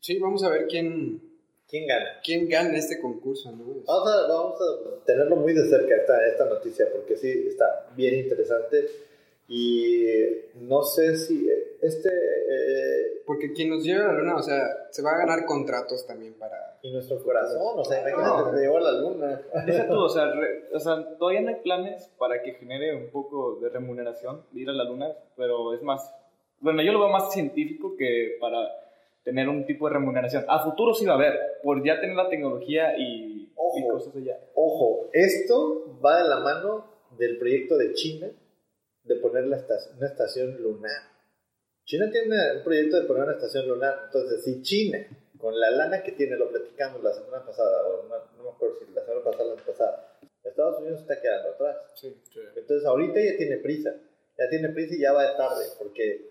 [0.00, 1.20] Sí, vamos a ver quién,
[1.68, 2.06] ¿quién gana?
[2.24, 3.64] quién gana este concurso, ¿no?
[3.84, 8.14] Vamos a, vamos a tenerlo muy de cerca esta, esta noticia porque sí está bien
[8.20, 8.86] interesante
[9.48, 10.06] y
[10.54, 11.48] no sé si
[11.82, 15.44] este eh, Porque quien nos lleva a la luna, o sea, se va a ganar
[15.44, 16.78] contratos también para...
[16.82, 19.42] y nuestro corazón, o sea, imagínate, te llevó a la luna.
[19.66, 23.10] Deja tú, o sea, re- o sea, todavía no hay planes para que genere un
[23.10, 26.10] poco de remuneración de ir a la luna, pero es más,
[26.60, 28.66] bueno, yo lo veo más científico que para
[29.24, 30.44] tener un tipo de remuneración.
[30.48, 33.02] A futuro sí va a haber, por ya tener la tecnología y,
[33.44, 33.88] y Ojo.
[33.92, 34.38] cosas allá.
[34.54, 36.86] Ojo, esto va de la mano
[37.18, 38.28] del proyecto de China
[39.04, 41.17] de poner la esta- una estación lunar.
[41.88, 44.98] China tiene un proyecto de poner una estación lunar, entonces si China,
[45.38, 48.76] con la lana que tiene, lo platicamos la semana pasada, o no, no me acuerdo
[48.78, 51.76] si la semana pasada o la pasada, Estados Unidos está quedando atrás.
[52.56, 53.94] Entonces ahorita ya tiene prisa,
[54.36, 56.28] ya tiene prisa y ya va de tarde, porque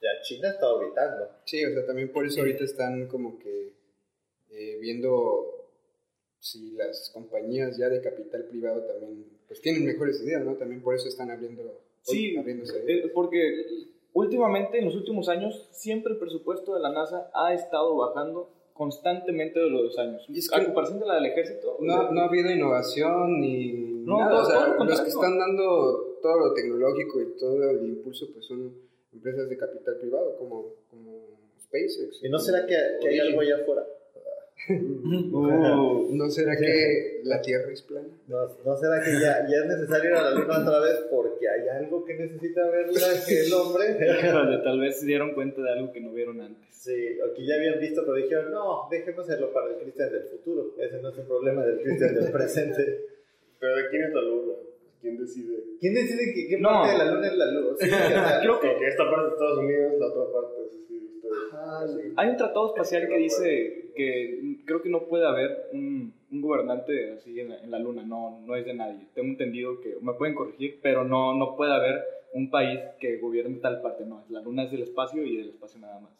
[0.00, 1.30] ya China está orbitando.
[1.44, 3.72] Sí, o sea, también por eso ahorita están como que
[4.50, 5.68] eh, viendo
[6.38, 10.54] si las compañías ya de capital privado también pues tienen mejores ideas, ¿no?
[10.54, 12.84] También por eso están abriendo, Sí, abriéndose.
[12.86, 13.64] eh, porque
[14.16, 19.58] últimamente, en los últimos años, siempre el presupuesto de la NASA ha estado bajando constantemente
[19.60, 20.24] de los años.
[20.28, 23.72] Y es a que- comparación de la del ejército, No, no ha habido innovación ni
[24.04, 24.30] No, nada.
[24.30, 27.84] todo- o sea, todo lo los que están dando todo lo tecnológico y todo el
[27.86, 28.74] impulso pues son
[29.12, 31.26] empresas de capital privado como, como
[31.58, 32.22] SpaceX.
[32.22, 33.86] ¿Y no será que, que hay algo allá afuera?
[34.68, 38.08] ¿No será que la Tierra es plana?
[38.26, 41.48] ¿No, ¿No será que ya, ya es necesario ir a la luna otra vez porque
[41.48, 43.98] hay algo que necesita verla que el hombre?
[44.00, 46.74] híjole, tal vez se dieron cuenta de algo que no vieron antes.
[46.74, 50.74] Sí, o que ya habían visto, pero dijeron, no, dejémoselo para el Cristian del futuro.
[50.78, 53.06] Ese no es un problema del Cristian del presente.
[53.58, 54.54] Pero ¿de quién es la luna?
[55.00, 55.56] ¿Quién decide?
[55.80, 56.68] ¿Quién decide que, qué No.
[56.70, 57.76] parte de la luna es la luz?
[57.78, 57.88] Sí,
[58.42, 62.02] Creo que Porque esta parte es Estados Unidos, la otra parte es así, ustedes.
[62.06, 62.12] sí.
[62.16, 67.12] hay un tratado espacial que dice que creo que no puede haber un, un gobernante
[67.12, 69.06] así en la, en la luna, no, no es de nadie.
[69.14, 72.02] Tengo entendido que, me pueden corregir, pero no, no puede haber
[72.34, 74.24] un país que gobierne tal parte, no.
[74.28, 76.12] La luna es del espacio y del espacio nada más.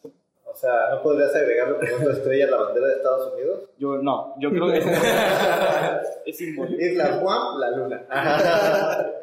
[0.47, 3.69] O sea, ¿no podrías agregarle como otra estrella a la bandera de Estados Unidos?
[3.79, 4.87] Yo no, yo creo que es,
[6.25, 6.83] es simbólico.
[6.83, 8.07] Isla Juan, la luna.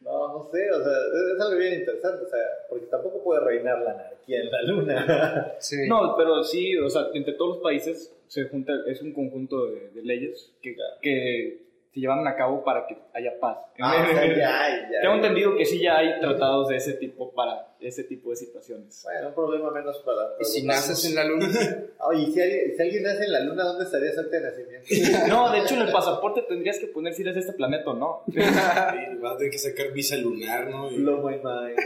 [0.00, 2.40] No, no sé, o sea, es, es algo bien interesante, o sea,
[2.70, 5.54] porque tampoco puede reinar la anarquía en la luna.
[5.58, 5.86] Sí.
[5.86, 9.90] No, pero sí, o sea, entre todos los países se junta, es un conjunto de,
[9.90, 11.67] de leyes que, que
[11.98, 13.58] se llevan a cabo para que haya paz.
[13.80, 15.20] Ah, o sea, ya hay, ya Tengo hay.
[15.20, 19.02] entendido que sí ya hay tratados de ese tipo para ese tipo de situaciones.
[19.04, 20.34] Bueno, un problema menos para...
[20.40, 21.46] ¿Y si naces en la luna?
[22.08, 24.42] Oye, ¿y si alguien, si alguien nace en la luna, ¿dónde estaría su acta de
[24.42, 24.88] nacimiento?
[25.28, 27.94] No, de hecho en el pasaporte tendrías que poner si eres de este planeta o
[27.94, 28.22] no.
[29.20, 30.90] Vas a tener que sacar visa lunar, ¿no?
[30.90, 31.78] Y- Blow my mind.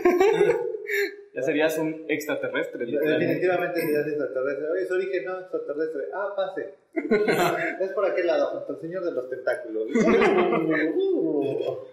[1.34, 2.84] Ya serías un extraterrestre.
[2.84, 3.24] literalmente.
[3.26, 4.66] Definitivamente serías extraterrestre.
[4.70, 6.02] Oye, su origen no extraterrestre.
[6.12, 6.74] Ah, pase.
[7.84, 9.86] es por aquel lado, junto al señor de los tentáculos.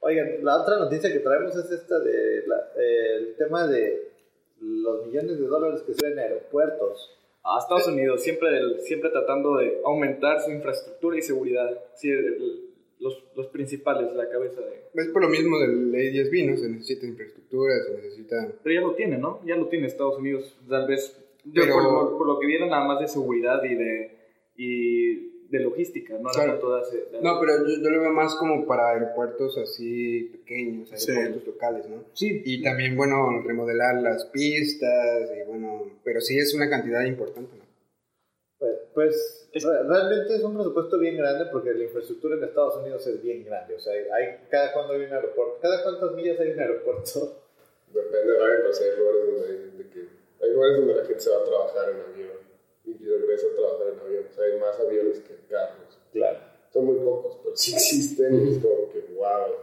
[0.00, 4.08] Oigan, la otra noticia que traemos es esta de la- eh, el tema de
[4.60, 7.14] los millones de dólares que suben en aeropuertos.
[7.44, 11.78] A Estados Unidos, siempre, del- siempre tratando de aumentar su infraestructura y seguridad.
[11.94, 12.67] Sí, el-
[13.00, 14.88] los, los principales, la cabeza de...
[14.94, 16.56] Es por lo mismo del ADSB, ¿no?
[16.56, 18.52] Se necesita infraestructura, se necesita...
[18.62, 19.40] Pero ya lo tiene, ¿no?
[19.46, 20.56] Ya lo tiene Estados Unidos.
[20.68, 23.74] Tal vez, yo Pero- por, lo- por lo que vieron nada más de seguridad y
[23.74, 24.10] de,
[24.56, 26.28] y de logística, ¿no?
[26.30, 26.58] Claro.
[26.58, 26.92] Todas,
[27.22, 31.10] No, pero yo, yo lo veo más como para aeropuertos así pequeños, Sí.
[31.12, 32.04] aeropuertos locales, ¿no?
[32.12, 37.56] Sí, Y también, bueno, remodelar las pistas, y bueno, pero sí es una cantidad importante,
[37.56, 37.67] ¿no?
[38.98, 43.06] Pues, Es- re- realmente es un presupuesto bien grande porque la infraestructura en Estados Unidos
[43.06, 43.76] es bien grande.
[43.76, 47.38] O sea, hay, cada cuando hay un aeropuerto, cada cuántas millas hay un aeropuerto.
[47.94, 50.08] Depende del área, pero sí hay lugares donde hay, de que,
[50.42, 52.38] hay lugares donde la gente se va a trabajar en avión
[52.86, 54.24] y regresa a trabajar en avión.
[54.28, 55.98] O sea, hay más aviones que carros.
[56.12, 56.38] Claro.
[56.72, 59.54] Son muy pocos, pero sí existen y es como que, wow.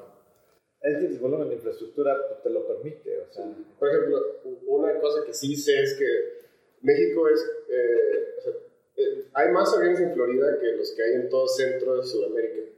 [0.81, 3.19] Es que el volumen de infraestructura pues, te lo permite.
[3.19, 3.45] O sea,
[3.77, 4.19] Por ejemplo,
[4.67, 6.45] una cosa que sí sé es que
[6.81, 7.41] México es.
[7.69, 8.53] eh, o sea,
[8.97, 12.69] eh, hay más aviones en Florida que los que hay en todo centro de Sudamérica.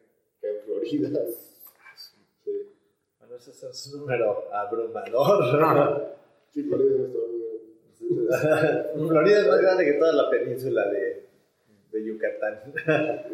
[0.41, 1.10] Que en Florida.
[2.44, 2.52] Sí,
[3.19, 6.15] bueno, ese es un número abrumador.
[6.52, 7.48] sí Florida es nuestro amigo.
[9.10, 11.26] Florida es más grande que toda la península de,
[11.91, 12.73] de Yucatán.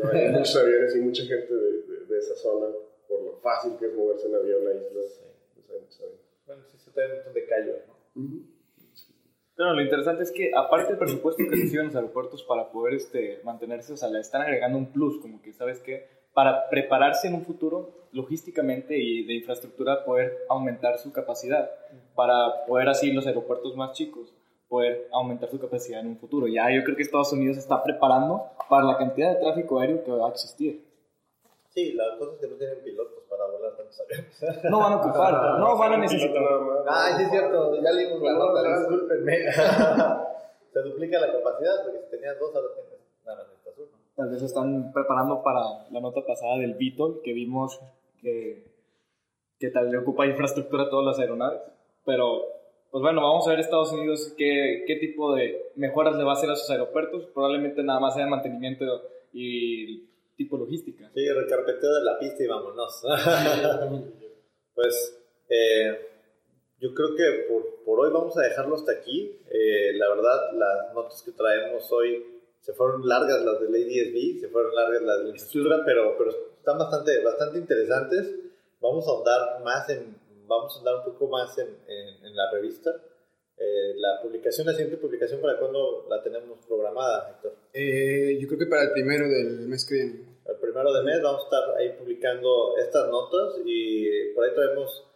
[0.01, 2.67] No, hay muchos aviones y mucha gente de, de, de esa zona
[3.07, 5.21] por lo fácil que es moverse en avión a islas.
[5.67, 6.01] Aviones.
[6.45, 7.93] bueno, sí, se trae un montón de callos, ¿no?
[9.55, 13.39] Pero lo interesante es que, aparte del presupuesto que reciben los aeropuertos para poder este,
[13.43, 16.23] mantenerse, o sea, le están agregando un plus, como que, ¿sabes qué?
[16.33, 21.69] Para prepararse en un futuro, logísticamente y de infraestructura, poder aumentar su capacidad,
[22.15, 24.33] para poder así los aeropuertos más chicos
[24.73, 26.47] poder aumentar su capacidad en un futuro.
[26.47, 30.09] Ya yo creo que Estados Unidos está preparando para la cantidad de tráfico aéreo que
[30.09, 30.83] va a existir.
[31.73, 34.63] Sí, la cosa es que no tienen pilotos para volar tantos aviones.
[34.69, 36.43] No van a ocupar, no van a necesitar.
[36.87, 39.37] Ay, sí es cierto, ya leímos la nota, discúlpenme.
[40.73, 43.87] Se duplica la capacidad, porque si tenías dos, ahora tienes nada, necesitas uno.
[44.15, 47.79] Tal vez se están preparando para la nota pasada del Beetle, que vimos
[48.21, 48.63] que,
[49.59, 51.61] que tal vez ocupa infraestructura a todas las aeronaves.
[52.05, 52.41] Pero,
[52.91, 56.35] pues bueno, vamos a ver Estados Unidos qué, qué tipo de mejoras le va a
[56.35, 57.25] hacer a sus aeropuertos.
[57.33, 58.83] Probablemente nada más sea mantenimiento
[59.31, 61.11] y tipo logística.
[61.13, 63.03] Sí, recarpeteo de la pista y vámonos.
[64.75, 65.17] pues
[65.49, 66.09] eh,
[66.79, 69.39] yo creo que por, por, hoy vamos a dejarlo hasta aquí.
[69.49, 74.39] Eh, la verdad, las notas que traemos hoy se fueron largas las de Lady SB,
[74.41, 78.35] se fueron largas las de la infraestructura, pero, pero están bastante, bastante interesantes.
[78.79, 82.51] Vamos a ahondar más en, vamos a andar un poco más en, en, en la
[82.51, 82.91] revista.
[83.57, 87.55] Eh, la publicación, la siguiente publicación, ¿para cuándo la tenemos programada, Héctor?
[87.73, 90.33] Eh, yo creo que para el primero del mes que viene.
[90.45, 95.07] El primero de mes vamos a estar ahí publicando estas notas y por ahí traemos,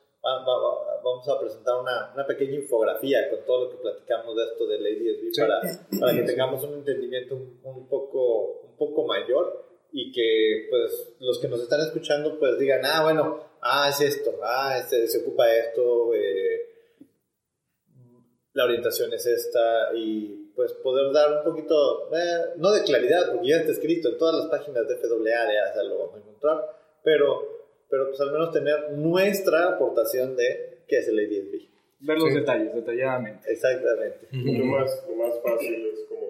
[1.04, 4.80] vamos a presentar una, una pequeña infografía con todo lo que platicamos de esto de
[4.80, 5.42] Lady SB sí.
[5.42, 5.62] para,
[6.00, 11.40] para que tengamos un entendimiento un, un, poco, un poco mayor y que pues los
[11.40, 15.52] que nos están escuchando pues digan, ah, bueno, ah, es esto, ah, este, se ocupa
[15.54, 16.67] esto, eh,
[18.58, 23.50] la orientación es esta y pues poder dar un poquito, eh, no de claridad, porque
[23.50, 26.58] ya está escrito en todas las páginas de FAA, ya se lo vamos a encontrar,
[27.04, 31.70] pero, pero pues al menos tener nuestra aportación de qué es el ADSB.
[32.00, 32.40] Ver los sí.
[32.40, 33.52] detalles, detalladamente.
[33.52, 34.28] Exactamente.
[34.32, 36.26] Lo, más, lo más fácil es como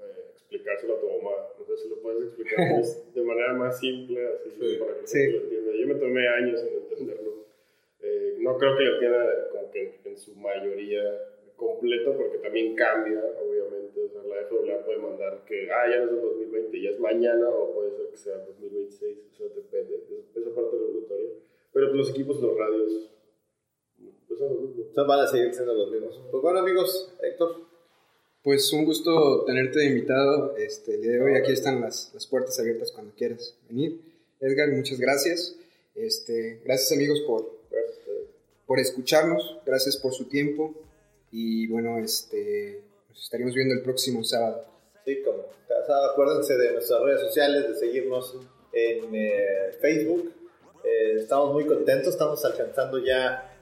[0.00, 1.36] eh, explicárselo a tu mamá.
[1.60, 4.76] No sé si lo puedes explicar pues, de manera más simple, así sí.
[4.80, 5.30] para que sí.
[5.30, 5.72] lo entienda.
[5.78, 7.46] Yo me tomé años en entenderlo.
[8.00, 11.02] Eh, no creo que lo entienda como que en, en su mayoría
[11.58, 14.00] completo porque también cambia, obviamente.
[14.04, 17.00] O sea, la FAA puede mandar que, ah, ya no es el 2020, ya es
[17.00, 20.00] mañana, o puede ser que sea 2026, o sea, depende,
[20.34, 21.30] esa parte regulatoria.
[21.72, 23.10] Pero los equipos, los radios,
[24.26, 25.06] pues son los mismos.
[25.06, 26.20] Van a seguir siendo los mismos.
[26.30, 27.68] Pues bueno, amigos, Héctor.
[28.42, 31.34] Pues un gusto tenerte invitado este, el día de hoy.
[31.34, 34.00] Aquí están las, las puertas abiertas cuando quieras venir.
[34.40, 35.56] Edgar, muchas gracias.
[35.94, 37.50] Este, gracias amigos por,
[38.64, 40.72] por escucharnos, gracias por su tiempo.
[41.30, 44.64] Y bueno, este, nos estaríamos viendo el próximo sábado.
[45.04, 48.36] Sí, como cada sábado, acuérdense de nuestras redes sociales, de seguirnos
[48.72, 50.32] en eh, Facebook.
[50.84, 53.54] Eh, estamos muy contentos, estamos alcanzando ya,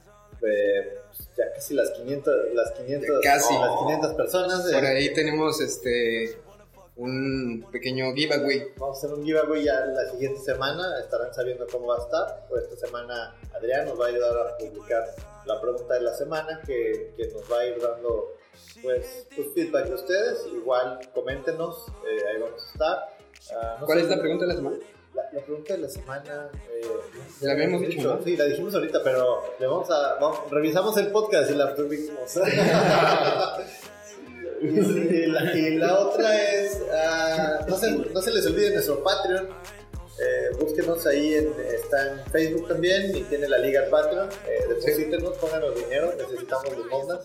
[0.46, 0.98] eh,
[1.36, 3.54] ya casi las 500, las 500, casi.
[3.54, 4.72] No, las 500 personas.
[4.72, 6.36] Por ahí tenemos este
[6.96, 8.72] un pequeño giveaway.
[8.78, 12.46] Vamos a hacer un giveaway ya la siguiente semana, estarán sabiendo cómo va a estar.
[12.48, 15.04] Por esta semana Adrián nos va a ayudar a publicar
[15.44, 18.32] la pregunta de la semana que, que nos va a ir dando
[18.82, 20.46] pues, pues feedback de ustedes.
[20.52, 23.16] Igual coméntenos, eh, ahí vamos a estar.
[23.50, 24.76] Uh, no ¿Cuál sé, es la pregunta de la semana?
[25.14, 26.50] La, la pregunta de la semana.
[26.70, 26.82] Eh,
[27.42, 27.92] la habíamos dicho.
[27.92, 28.22] dicho ¿no?
[28.22, 30.14] Sí, la dijimos ahorita, pero le vamos a.
[30.14, 32.36] Vamos, revisamos el podcast y la tuvimos.
[34.60, 36.80] y, la, otra es.
[36.80, 39.48] Uh, no, se, no se les olvide nuestro Patreon.
[40.18, 44.28] Eh, búsquenos ahí, en, está en Facebook también y tiene la liga Patreon.
[44.46, 45.40] Eh, deposítenos, sí.
[45.40, 47.20] pónganos dinero, necesitamos limosnas.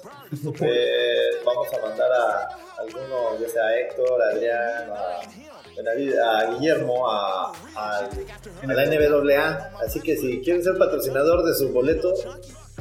[0.62, 2.49] Eh, vamos a mandar a
[2.80, 9.72] alguno, ya sea a Héctor, a Adrián, a, Guillermo, a, a, a la NWA.
[9.86, 12.14] Así que si quieren ser patrocinador de su boleto,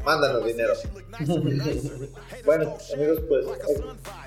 [0.04, 0.74] mándanos dinero.
[2.44, 3.46] bueno, amigos, pues,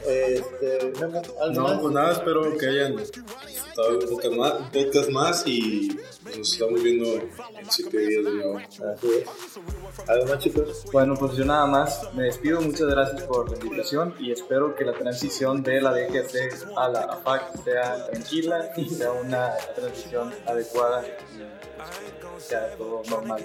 [0.07, 0.93] este,
[1.41, 1.79] ¿algo no, más?
[1.79, 5.97] pues nada, espero que hayan disfrutado un podcast más, un podcast más y
[6.37, 7.31] nos estamos viendo en
[7.69, 8.57] siete días de nuevo.
[8.57, 10.09] Así es.
[10.09, 10.85] ¿Algo más, chicos?
[10.91, 12.61] Bueno, pues yo nada más me despido.
[12.61, 17.01] Muchas gracias por la invitación y espero que la transición de la DGC a la
[17.01, 23.43] AFAC sea tranquila y sea una transición adecuada y sea todo normal.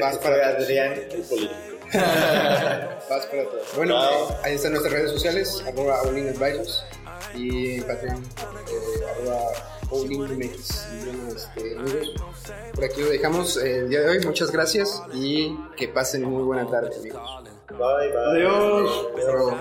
[0.00, 1.69] Vas para Adrián, el político.
[3.10, 3.60] Vas para todo.
[3.76, 4.36] Bueno, wow.
[4.42, 6.84] ahí están nuestras redes sociales, arroba Advisors
[7.34, 9.40] y en Patreon, eh, arroba
[9.90, 10.86] OwlingMX.
[11.04, 12.14] Bueno, este, amigos,
[12.74, 14.24] por aquí lo dejamos el día de hoy.
[14.24, 17.22] Muchas gracias y que pasen muy buena tarde, amigos.
[17.70, 18.18] Bye, bye.
[18.30, 19.06] Adiós.
[19.16, 19.58] Hasta luego.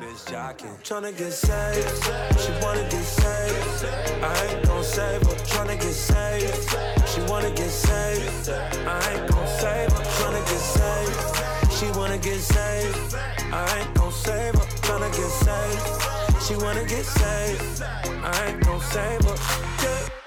[0.00, 0.76] Jocking.
[0.82, 2.04] Tryna get saved,
[2.40, 3.84] she wanna get saved.
[4.22, 5.34] I ain't gon' save her.
[5.44, 8.48] Tryna get saved, she wanna get saved.
[8.50, 10.04] I ain't gon' save her.
[10.18, 13.14] Tryna get saved, she wanna get saved.
[13.52, 14.66] I ain't gon' save her.
[14.86, 16.42] Tryna get saved.
[16.42, 17.82] She wanna get saved.
[17.82, 19.36] I ain't gon' save her.
[19.82, 20.19] Yeah.